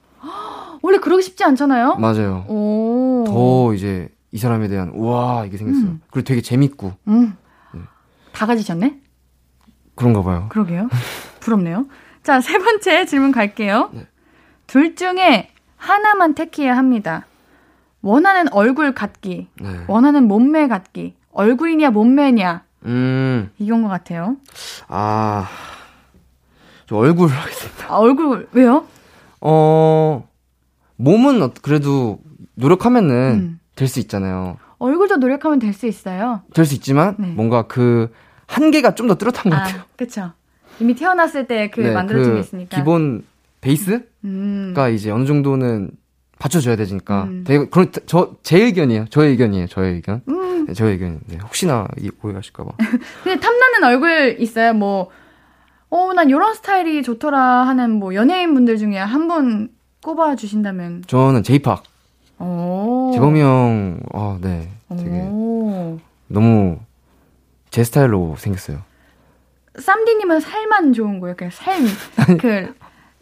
[0.82, 1.94] 원래 그러기 쉽지 않잖아요?
[1.96, 2.44] 맞아요.
[2.48, 3.24] 오.
[3.26, 5.84] 더 이제 이 사람에 대한 우와 이게 생겼어요.
[5.84, 6.00] 음.
[6.10, 7.36] 그리고 되게 재밌고 음.
[7.72, 7.80] 네.
[8.32, 9.00] 다 가지셨네?
[9.97, 10.47] 그런가 봐요.
[10.51, 10.88] 그러게요.
[11.40, 11.86] 부럽네요.
[12.22, 13.90] 자, 세 번째 질문 갈게요.
[13.92, 14.07] 네.
[14.66, 17.26] 둘 중에 하나만 택해야 합니다.
[18.03, 19.68] 원하는 얼굴 갖기, 네.
[19.88, 24.36] 원하는 몸매 갖기, 얼굴이냐 몸매냐 음, 이건 것 같아요.
[24.88, 25.49] 아,
[26.86, 27.86] 저 얼굴 하겠습니다.
[27.92, 28.84] 아, 얼굴 왜요?
[29.40, 30.28] 어,
[30.97, 32.20] 몸은 어- 그래도
[32.55, 33.61] 노력하면은 음.
[33.74, 34.57] 될수 있잖아요.
[34.78, 36.42] 얼굴도 노력하면 될 수 있어요.
[36.55, 37.28] 될 수 있지만 네.
[37.28, 38.12] 뭔가 그
[38.47, 39.80] 한계가 좀 더 뚜렷한 것 같아요.
[39.80, 40.32] 아, 그쵸.
[40.80, 42.76] 이미 태어났을 때그 네, 만들어진 그 게 있으니까.
[42.76, 43.24] 기본
[43.61, 44.74] 베이스가 음.
[44.94, 45.90] 이제 어느 정도는
[46.38, 47.24] 받쳐줘야 되니까.
[47.24, 47.44] 음.
[47.47, 49.07] 되게 그런 저제 의견이에요.
[49.11, 49.66] 저의 의견이에요.
[49.68, 50.20] 저의 의견.
[50.28, 50.66] 음.
[50.66, 51.20] 네, 저의 의견.
[51.26, 52.72] 네, 혹시나 이 오해하실까봐.
[53.24, 54.74] 근데 탐나는 얼굴 있어요.
[54.74, 55.11] 뭐,
[55.88, 59.70] 어, 난 이런 스타일이 좋더라 하는 뭐 연예인 분들 중에 한 분
[60.03, 61.03] 꼽아 주신다면.
[61.07, 61.82] 저는 제이팍.
[62.38, 63.11] 오.
[63.14, 64.68] 재범이 형, 아, 네.
[64.97, 65.99] 되게 오.
[66.28, 66.78] 너무
[67.76, 68.78] 제 스타일로 생겼어요.
[69.78, 71.36] 쌈디님은 살만 좋은 거예요.
[71.36, 71.84] 그냥 삶,
[72.38, 72.72] 그,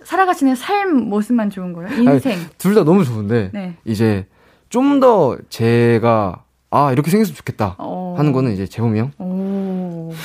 [0.05, 1.93] 살아가시는 삶 모습만 좋은 거예요.
[2.01, 2.39] 인생.
[2.57, 3.75] 둘 다 너무 좋은데, 네.
[3.85, 4.29] 이제
[4.69, 7.75] 좀 더 제가, 아, 이렇게 생겼으면 좋겠다.
[7.79, 8.15] 어.
[8.17, 9.11] 하는 거는 이제 재범이 형.
[9.19, 10.13] 오.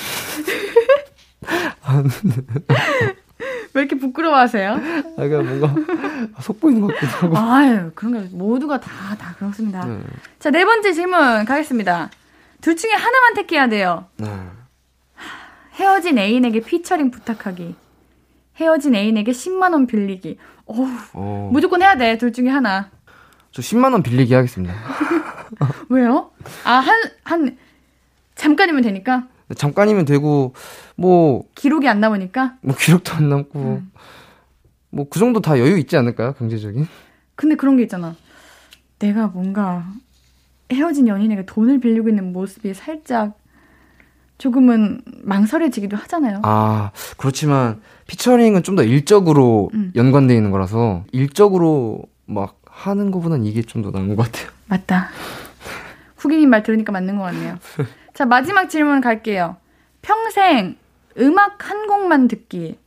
[3.73, 4.73] 왜 이렇게 부끄러워하세요?
[4.73, 4.77] 아,
[5.27, 5.73] 그냥 뭔가
[6.41, 7.35] 속 보이는 것 같기도 하고.
[7.35, 9.83] 아유, 그런 게 모두가 다, 다 그렇습니다.
[9.85, 9.97] 네.
[10.37, 12.11] 자, 네 번째 질문 가겠습니다.
[12.61, 14.05] 둘 중에 하나만 택해야 돼요.
[14.17, 14.27] 네.
[15.73, 17.75] 헤어진 애인에게 피처링 부탁하기.
[18.57, 20.37] 헤어진 애인에게 10만 원 빌리기.
[20.65, 22.17] 어우, 어, 무조건 해야 돼.
[22.17, 22.89] 둘 중에 하나.
[23.51, 24.75] 저 10만 원 빌리기 하겠습니다.
[25.89, 26.31] 왜요?
[26.65, 27.57] 아, 한, 한,
[28.35, 29.27] 잠깐이면 되니까?
[29.55, 30.53] 잠깐이면 되고,
[30.95, 32.57] 뭐, 기록이 안 남으니까?
[32.61, 33.91] 뭐 기록도 안 남고, 음.
[34.91, 36.33] 뭐그 정도 다 여유 있지 않을까요?
[36.33, 36.87] 경제적인?
[37.35, 38.15] 근데 그런 게 있잖아.
[38.99, 39.85] 내가 뭔가
[40.71, 43.37] 헤어진 연인에게 돈을 빌리고 있는 모습이 살짝
[44.37, 46.39] 조금은 망설여지기도 하잖아요.
[46.43, 49.91] 아, 그렇지만 피처링은 좀 더 일적으로 음.
[49.95, 54.49] 연관돼 있는 거라서 일적으로 막 하는 것보단 이게 좀 더 나은 것 같아요.
[54.67, 55.09] 맞다.
[56.17, 57.57] 후기님 말 들으니까 맞는 것 같네요.
[58.13, 59.57] 자, 마지막 질문 갈게요.
[60.01, 60.77] 평생
[61.17, 62.77] 음악 한 곡만 듣기.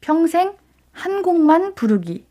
[0.00, 0.54] 평생
[0.92, 2.24] 한 곡만 부르기.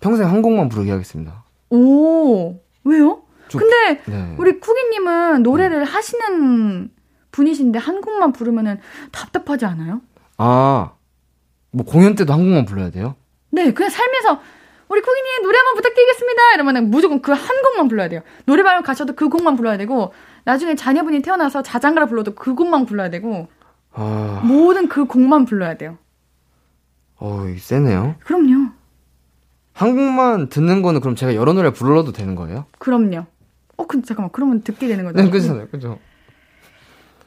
[0.00, 1.44] 평생 한 곡만 부르게 하겠습니다.
[1.70, 3.22] 오, 왜요?
[3.58, 4.34] 좀- 근데 네.
[4.38, 6.90] 우리 쿠기님은 노래를 하시는
[7.32, 8.78] 분이신데 한 곡만 부르면은
[9.12, 10.00] 답답하지 않아요?
[10.38, 10.92] 아,
[11.70, 13.16] 뭐 공연 때도 한 곡만 불러야 돼요?
[13.50, 14.40] 네, 그냥 살면서
[14.88, 16.42] 우리 쿠기님 노래 한번 부탁드리겠습니다.
[16.54, 18.20] 이러면 무조건 그 한 곡만 불러야 돼요.
[18.46, 20.12] 노래방을 가셔도 그 곡만 불러야 되고
[20.44, 23.48] 나중에 자녀분이 태어나서 자장가를 불러도 그 곡만 불러야 되고
[23.92, 25.98] 아, 모든 그 곡만 불러야 돼요.
[27.18, 28.16] 어, 이 세네요.
[28.24, 28.70] 그럼요.
[29.72, 32.66] 한국만 듣는 거는 그럼 제가 여러 노래 불러도 되는 거예요?
[32.78, 33.26] 그럼요.
[33.76, 34.30] 어, 근데 잠깐만.
[34.32, 35.22] 그러면 듣게 되는 거죠.
[35.22, 35.68] 네, 그잖아요.
[35.68, 35.98] 그죠?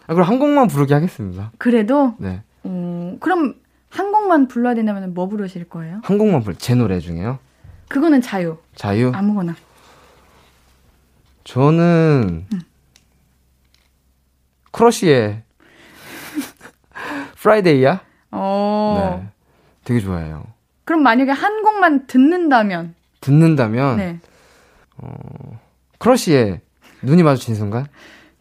[0.08, 1.52] 아, 그럼 한 곡만 부르게 하겠습니다.
[1.58, 2.42] 그래도 네.
[2.64, 3.56] 어, 그럼
[3.90, 6.02] 한 곡만 불러야 된다면 뭐 부르실 거예요?
[6.04, 7.40] 한 곡만 부르, 제 노래 중에요?
[7.90, 8.58] 그거는 자유.
[8.76, 9.12] 자유?
[9.14, 9.56] 아무거나.
[11.46, 12.46] 저는,
[14.72, 15.44] 크러쉬의
[17.38, 18.02] Friday야?
[18.32, 19.20] 어.
[19.22, 19.30] 네.
[19.86, 20.46] 되게 좋아해요.
[20.84, 24.20] 그럼 만약에 한 곡만 듣는다면 듣는다면, 네.
[25.98, 26.62] 크러쉬의
[27.02, 27.88] 눈이 마주친 순간?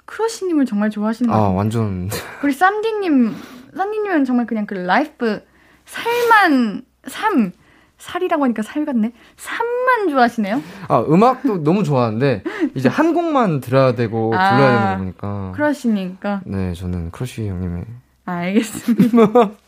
[0.04, 1.48] 크러쉬님을 정말 좋아하시는 것 아.
[1.48, 2.08] 완전.
[2.42, 3.34] 우리 쌈디님,
[3.76, 5.42] 쌈디님은 정말 그냥 그 life
[5.84, 7.52] 살만 삶
[7.98, 9.12] 살이라고 하니까 살 같네.
[9.36, 10.62] 삶만 좋아하시네요.
[10.88, 12.42] 아, 음악도 너무 좋아하는데,
[12.74, 15.52] 이제 한 곡만 들어야 되고, 아, 불러야 되는 거 보니까.
[15.56, 16.42] 크러쉬니까.
[16.44, 17.84] 네, 저는 크러쉬 형님의.
[18.26, 19.16] 아, 알겠습니다.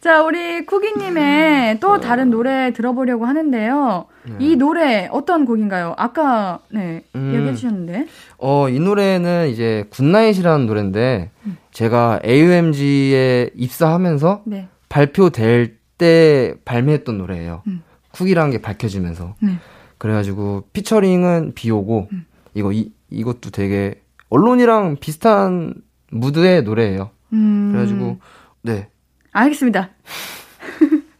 [0.00, 4.06] 자, 우리 쿠기님의 또 다른 노래 들어보려고 하는데요.
[4.24, 4.36] 네.
[4.38, 5.94] 이 노래 어떤 곡인가요?
[5.96, 7.32] 아까 네 음.
[7.34, 8.06] 얘기해 주셨는데.
[8.38, 11.30] 어, 이 노래는 이제 Good Night이라는 노래인데,
[11.72, 14.68] 제가 AOMG에 입사하면서 네.
[14.88, 17.62] 발표될 때 발매했던 노래예요.
[17.66, 17.82] 음.
[18.12, 19.34] 쿠기라는 게 밝혀지면서.
[19.40, 19.58] 네.
[19.98, 22.26] 그래가지고, 피처링은 비오고, 음.
[22.54, 25.74] 이거, 이, 이것도 되게, Alone이랑 비슷한
[26.10, 27.10] 무드의 노래예요.
[27.32, 27.70] 음.
[27.72, 28.18] 그래가지고,
[28.62, 28.88] 네.
[29.36, 29.90] 알겠습니다.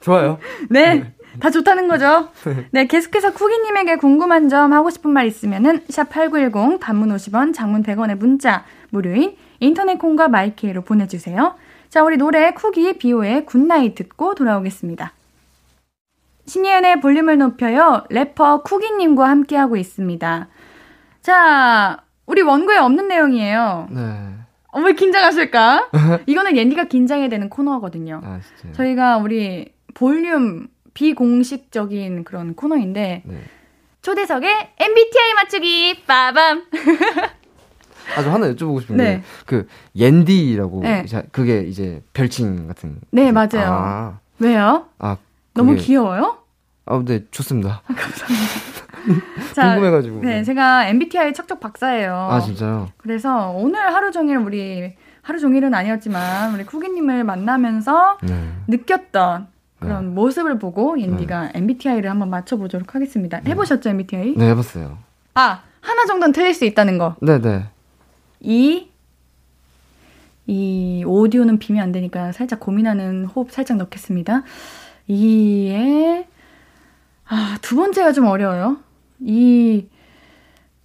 [0.01, 0.39] 좋아요.
[0.71, 1.13] 네.
[1.39, 2.31] 다 좋다는 거죠?
[2.71, 8.65] 네, 계속해서 쿠기님에게 궁금한 점 하고 싶은 말 있으면은 샵8910 단문 50원, 장문 100원의 문자
[8.89, 11.55] 무료인 인터넷 콩과 마이케이로 보내주세요.
[11.91, 15.13] 자, 우리 노래 쿠기 비오의 Good Night 듣고 돌아오겠습니다.
[16.47, 18.05] 신예은의 볼륨을 높여요.
[18.09, 20.49] 래퍼 쿠기님과 함께하고 있습니다.
[21.21, 23.89] 자, 우리 원고에 없는 내용이에요.
[23.91, 24.36] 네.
[24.77, 25.89] 어, 왜 긴장하실까?
[26.27, 28.21] 이거는 옌디가 긴장해야 되는 코너거든요.
[28.23, 28.41] 아.
[28.73, 33.41] 저희가 우리 볼륨 비공식적인 그런 코너인데 네.
[34.03, 36.65] 초대석에 MBTI 맞추기 빠밤
[38.17, 39.17] 아, 저 하나 여쭤보고 싶은 네.
[39.17, 39.67] 게, 그,
[39.97, 41.05] 옌디라고, 네.
[41.33, 43.01] 그게 이제 별칭 같은.
[43.11, 43.67] 네, 맞아요.
[43.67, 44.87] 아, 왜요?
[44.99, 45.17] 아
[45.55, 46.39] 너무 그게- 귀여워요?
[46.85, 47.83] 아, 네, 좋습니다.
[49.55, 50.21] 자, 궁금해가지고.
[50.21, 52.15] 네, 제가 MBTI 척척 박사예요.
[52.15, 52.89] 아, 진짜요?
[52.97, 58.49] 그래서 오늘 하루 종일 우리 하루 종일은 아니었지만 우리 쿠기님을 만나면서 네.
[58.69, 59.49] 느꼈던
[59.81, 63.41] 그런 모습을 보고 옌디가 MBTI를 한번 맞춰보도록 하겠습니다.
[63.47, 64.35] 해보셨죠 MBTI?
[64.37, 64.99] 네, 해봤어요.
[65.35, 67.17] 아 하나 정도는 틀릴 수 있다는 거.
[67.21, 67.65] 네네.
[68.41, 68.89] 이,
[70.47, 74.43] 이 오디오는 비면 안 되니까 살짝 고민하는 호흡 살짝 넣겠습니다.
[75.09, 76.27] 이에,
[77.29, 78.79] 아, 두 번째가 좀 어려워요.
[79.21, 79.87] 이,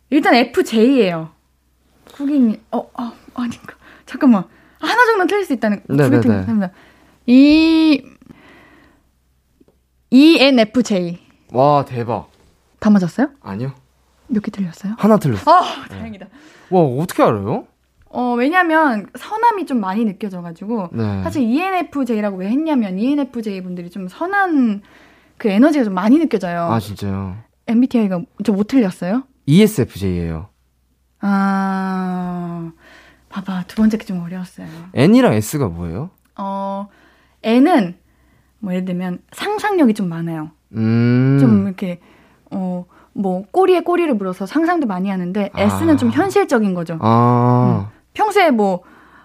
[0.10, 1.30] 일단 FJ예요.
[2.14, 3.76] 국인, 어, 어, 아닌가.
[4.06, 4.44] 잠깐만.
[4.80, 6.46] 하나 정도는 틀릴 수 있다는, 네, 두개 네, 틀린 네.
[6.46, 6.72] 합니다.
[7.28, 8.04] 이,
[10.10, 11.20] ENFJ.
[11.54, 12.30] 와, 대박.
[12.80, 13.30] 다 맞았어요?
[13.42, 13.74] 아니요.
[14.28, 14.96] 몇 개 틀렸어요?
[14.98, 15.52] 하나 틀렸어.
[15.52, 16.28] 아, 다행이다.
[16.70, 17.68] 와, 어떻게 알아요?
[18.14, 21.24] 어, 왜냐면 선함이 좀 많이 느껴져가지고 네.
[21.24, 24.82] 사실 ENFJ라고 왜 했냐면 ENFJ 분들이 좀 선한
[25.38, 26.64] 그 에너지가 좀 많이 느껴져요.
[26.64, 27.38] 아, 진짜요?
[27.72, 29.24] MBTI가 저 못 틀렸어요?
[29.46, 30.48] ESFJ예요.
[31.22, 32.72] 아,
[33.30, 34.68] 봐봐 두 번째 게 좀 어려웠어요.
[34.94, 36.10] N이랑 S가 뭐예요?
[36.38, 36.88] 어,
[37.44, 37.96] N은
[38.60, 40.52] 뭐 예를 들면 상상력이 좀 많아요.
[40.76, 41.38] 음.
[41.40, 42.00] 좀 이렇게
[42.52, 42.86] 어.
[43.14, 45.98] 뭐 꼬리에 꼬리를 물어서 상상도 많이 하는데 S는 아.
[45.98, 46.98] 좀 현실적인 거죠.
[47.02, 47.92] 아.
[48.14, 48.84] 평소에 뭐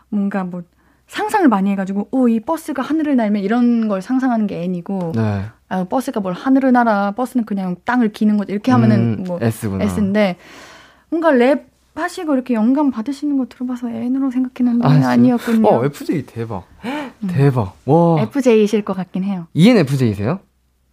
[0.08, 0.62] 뭔가 뭐
[1.06, 5.44] 상상을 많이 해가지고 오 이 버스가 하늘을 날면 이런 걸 상상하는 게 N이고 네.
[5.68, 9.84] 아, 버스가 뭘 하늘을 날아 버스는 그냥 땅을 기는 거지 이렇게 하면은 음, 뭐 S구나.
[9.84, 10.36] S인데
[11.10, 15.10] 뭔가 랩 하시고 이렇게 영감 받으시는 거 들어봐서 N으로 생각했는데 아?
[15.10, 16.64] 아, 니었군요 어, FJ 대박.
[17.26, 17.74] 대박.
[17.86, 18.20] 와.
[18.22, 19.46] FJ이실 것 같긴 해요.
[19.54, 20.40] ENFJ세요?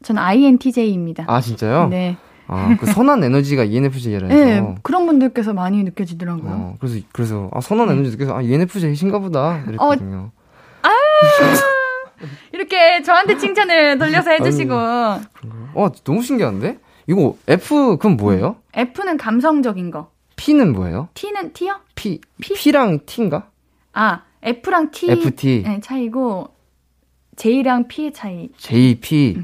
[0.02, 1.26] 저는 INTJ입니다.
[1.28, 1.90] 아, 진짜요?
[1.90, 2.18] 네.
[2.48, 4.46] 아, 그 선한 에너지가 ENFJ라 해서.
[4.46, 6.52] 네, 그런 분들께서 많이 느껴지더라고요.
[6.52, 9.60] 어, 그래서 그래서 아, 선한 에너지 느껴서 아, ENFJ신가 보다.
[9.68, 10.32] 이랬거든요.
[12.52, 16.80] 이렇게 저한테 칭찬을 돌려서 해주시고 어, 너무 신기한데?
[17.08, 18.58] 이거 F 그럼 뭐예요?
[18.74, 21.10] F는 감성적인 거, P는 뭐예요?
[21.14, 21.76] T는 T요?
[21.96, 22.54] P P?
[22.54, 23.48] P랑 T인가?
[23.94, 25.64] 아 F랑 T FT.
[25.64, 26.50] 네, 차이고
[27.36, 28.50] J랑 P의 차이.
[28.58, 29.44] JP.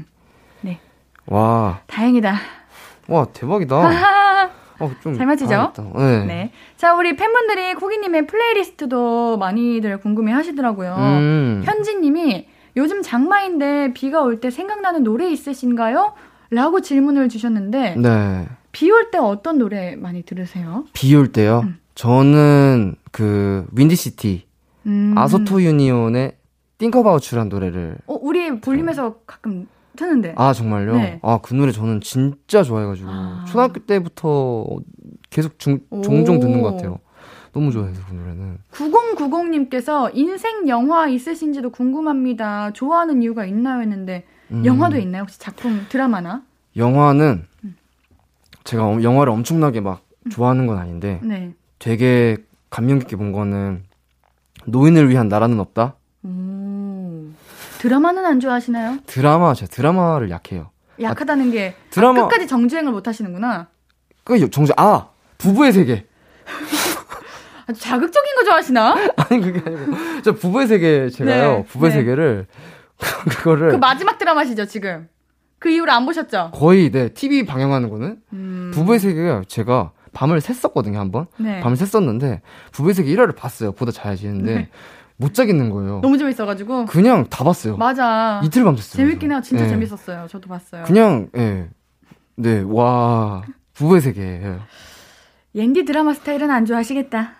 [0.62, 0.80] 네.
[1.26, 2.34] 와, 다행이다.
[3.08, 3.76] 와 대박이다.
[4.80, 5.72] 어, 좀잘 맞히죠?
[5.96, 6.24] 네.
[6.24, 6.52] 네.
[6.76, 10.96] 자, 우리 팬분들이 코기님의 플레이리스트도 많이들 궁금해 하시더라고요.
[10.96, 11.62] 음.
[11.64, 16.12] 현지님이 요즘 장마인데 비가 올 때 생각나는 노래 있으신가요?
[16.50, 18.46] 라고 질문을 주셨는데 네.
[18.72, 20.84] 비올 때 어떤 노래 많이 들으세요?
[20.92, 21.60] 비 올 때요?
[21.64, 21.78] 음.
[21.94, 24.46] 저는 그 윈디시티
[24.86, 25.14] 음.
[25.16, 26.32] 아소토 유니온의
[26.82, 29.66] You란 노래를 어, 우리 볼륨에서 가끔
[29.96, 30.34] 트는데.
[30.36, 30.94] 아 정말요?
[30.94, 31.18] 네.
[31.22, 33.44] 아그 노래 저는 진짜 좋아해가지고 아.
[33.46, 34.66] 초등학교 때부터
[35.28, 36.00] 계속 중, 오.
[36.00, 36.98] 종종 듣는 것 같아요.
[37.52, 42.72] 너무 좋아해서 그 노래는 9090님께서 인생 영화 있으신지도 궁금합니다.
[42.72, 43.80] 좋아하는 이유가 있나요?
[43.80, 45.22] 했는데 음, 영화도 있나요?
[45.22, 46.42] 혹시 작품 드라마나?
[46.76, 47.46] 영화는
[48.64, 51.52] 제가 엄- 영화를 엄청나게 막 좋아하는 건 아닌데 네.
[51.78, 52.36] 되게
[52.68, 53.82] 감명 깊게 본 거는
[54.66, 57.24] 노인을 위한 나라는 없다 오.
[57.78, 58.98] 드라마는 안 좋아하시나요?
[59.06, 60.70] 드라마 제가 드라마를 약해요.
[61.00, 63.68] 약하다는 게 드라마- 아, 끝까지 정주행을 못 하시는구나.
[64.22, 66.06] 그 정말 아 부부의 세계
[67.70, 68.94] 아주 자극적인 거 좋아하시나?
[69.16, 71.98] 아니 그게 아니고 저 부부의 세계 제가요 네, 부부의 네.
[71.98, 72.46] 세계를
[73.30, 75.08] 그거를 그 마지막 드라마시죠, 지금.
[75.58, 76.50] 그 이후로 안 보셨죠?
[76.54, 78.70] 거의 네 TV 방영하는 거는 음.
[78.74, 81.60] 부부의 세계가 제가 밤을 샜었거든요 한번 네.
[81.60, 82.40] 밤을 샜었는데
[82.72, 84.68] 부부의 세계 1화를 봤어요 보다 자야지 했는데 네.
[85.16, 86.86] 못 자겠는 거예요 너무 재밌어가지고.
[86.86, 88.40] 그냥 다 봤어요 맞아.
[88.42, 89.40] 이틀 밤 샜어요 재밌긴 해요.
[89.44, 89.70] 진짜 네.
[89.70, 90.26] 재밌었어요.
[90.30, 90.84] 저도 봤어요.
[90.84, 91.28] 그냥
[92.38, 93.42] 예네와
[93.74, 94.60] 부부의 세계예요
[95.54, 97.32] 옌디 드라마 스타일은 안 좋아하시겠다.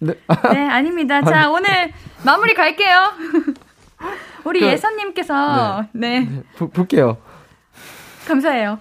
[0.00, 0.14] 네.
[0.52, 1.22] 네, 아닙니다.
[1.22, 1.92] 자, 오늘
[2.24, 3.12] 마무리 갈게요.
[4.44, 7.16] 우리 그- 예선님께서, 네, 보- 볼게요
[8.26, 8.78] 감사해요.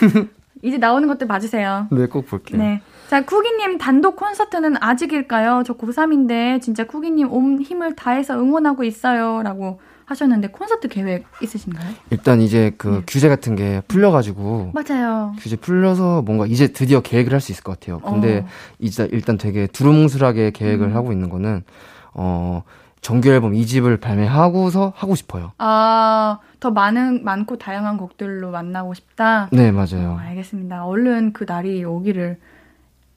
[0.62, 1.88] 이제 나오는 것들 봐주세요.
[1.90, 2.82] 네 꼭 볼게요 네.
[3.08, 5.62] 자, 쿠기님 단독 콘서트는 아직일까요?
[5.66, 9.42] 저 고3인데, 진짜 쿠기님 온 힘을 다해서 응원하고 있어요.
[9.42, 9.80] 라고
[10.10, 11.92] 하셨는데, 콘서트 계획 있으신가요?
[12.10, 13.02] 일단 이제 그 네.
[13.06, 15.34] 규제 같은 게 풀려가지고 맞아요.
[15.38, 18.00] 규제 풀려서 뭔가 이제 드디어 계획을 할 수 있을 것 같아요.
[18.00, 18.46] 근데 어.
[18.78, 20.96] 이제 일단 되게 두루뭉술하게 계획을 음.
[20.96, 21.62] 하고 있는 거는
[22.12, 22.62] 어
[23.00, 25.52] 정규 앨범 2집을 발매하고서 하고 싶어요.
[25.56, 29.48] 아, 더 많은, 많고 다양한 곡들로 만나고 싶다.
[29.52, 30.18] 네 어, 맞아요.
[30.20, 30.84] 알겠습니다.
[30.84, 32.38] 얼른 그 날이 오기를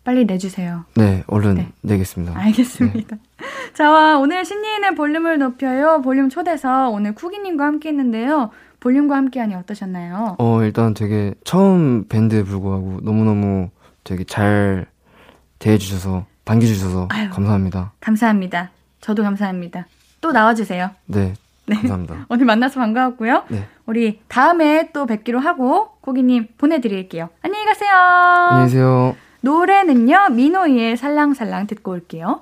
[0.06, 0.86] 빨리 내주세요.
[0.96, 1.68] 네 얼른 네.
[1.82, 2.38] 내겠습니다.
[2.40, 3.18] 알겠습니다.
[3.74, 6.02] 자, 오늘 신예인의 볼륨을 높여요.
[6.04, 8.52] 볼륨 초대서 오늘 쿠기님과 함께 했는데요.
[8.80, 10.36] 볼륨과 함께하니 어떠셨나요?
[10.40, 13.70] 어 일단 되게 처음 밴드에 불구하고 너무 너무
[14.04, 14.88] 되게 잘
[15.60, 17.30] 대해주셔서 반겨주셔서 아유.
[17.30, 17.94] 감사합니다.
[18.02, 18.72] 감사합니다.
[19.00, 19.88] 저도 감사합니다.
[20.20, 20.90] 또 나와주세요.
[21.06, 21.34] 네,
[21.66, 21.76] 네.
[21.78, 22.26] 감사합니다.
[22.28, 23.44] 오늘 만나서 반가웠고요.
[23.50, 27.30] 네 우리 다음에 또 뵙기로 하고 쿠기님 보내드릴게요.
[27.42, 27.90] 안녕히 가세요.
[27.94, 29.16] 안녕히 계세요.
[29.42, 32.42] 노래는요, 민호이의 살랑살랑 듣고 올게요.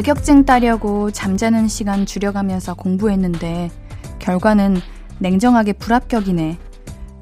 [0.00, 3.70] 자격증 따려고 잠자는 시간 줄여가면서 공부했는데
[4.18, 4.78] 결과는
[5.18, 6.56] 냉정하게 불합격이네.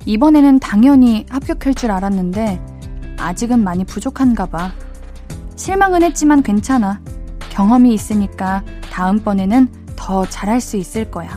[0.07, 2.61] 이번에는 당연히 합격할 줄 알았는데
[3.18, 4.70] 아직은 많이 부족한가 봐.
[5.57, 7.01] 실망은 했지만 괜찮아.
[7.51, 8.62] 경험이 있으니까
[8.93, 9.66] 다음번에는
[9.97, 11.37] 더 잘할 수 있을 거야.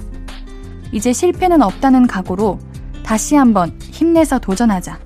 [0.91, 2.59] 이제 실패는 없다는 각오로
[3.03, 4.99] 다시 한번 힘내서 도전하자.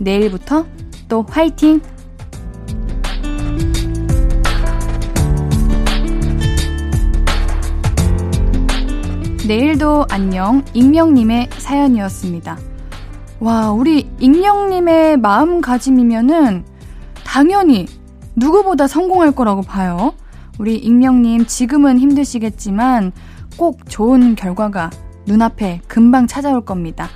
[0.00, 0.66] 내일부터
[1.08, 1.80] 또 화이팅!
[9.50, 12.56] 내일도 안녕 익명님의 사연이었습니다.
[13.40, 16.64] 와, 우리 익명님의 마음가짐이면은
[17.24, 17.88] 당연히
[18.36, 20.14] 누구보다 성공할 거라고 봐요.
[20.60, 23.10] 우리 익명님 지금은 힘드시겠지만
[23.56, 24.90] 꼭 좋은 결과가
[25.26, 27.08] 눈앞에 금방 찾아올 겁니다.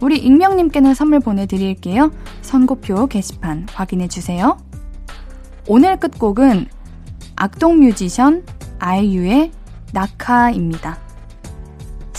[0.00, 2.12] 우리 익명님께는 선물 보내드릴게요.
[2.42, 4.58] 선고표 게시판 확인해주세요.
[5.66, 6.66] 오늘 끝곡은
[7.34, 8.44] 악동 뮤지션
[8.78, 9.50] 아이유의
[9.92, 11.09] 낙하입니다.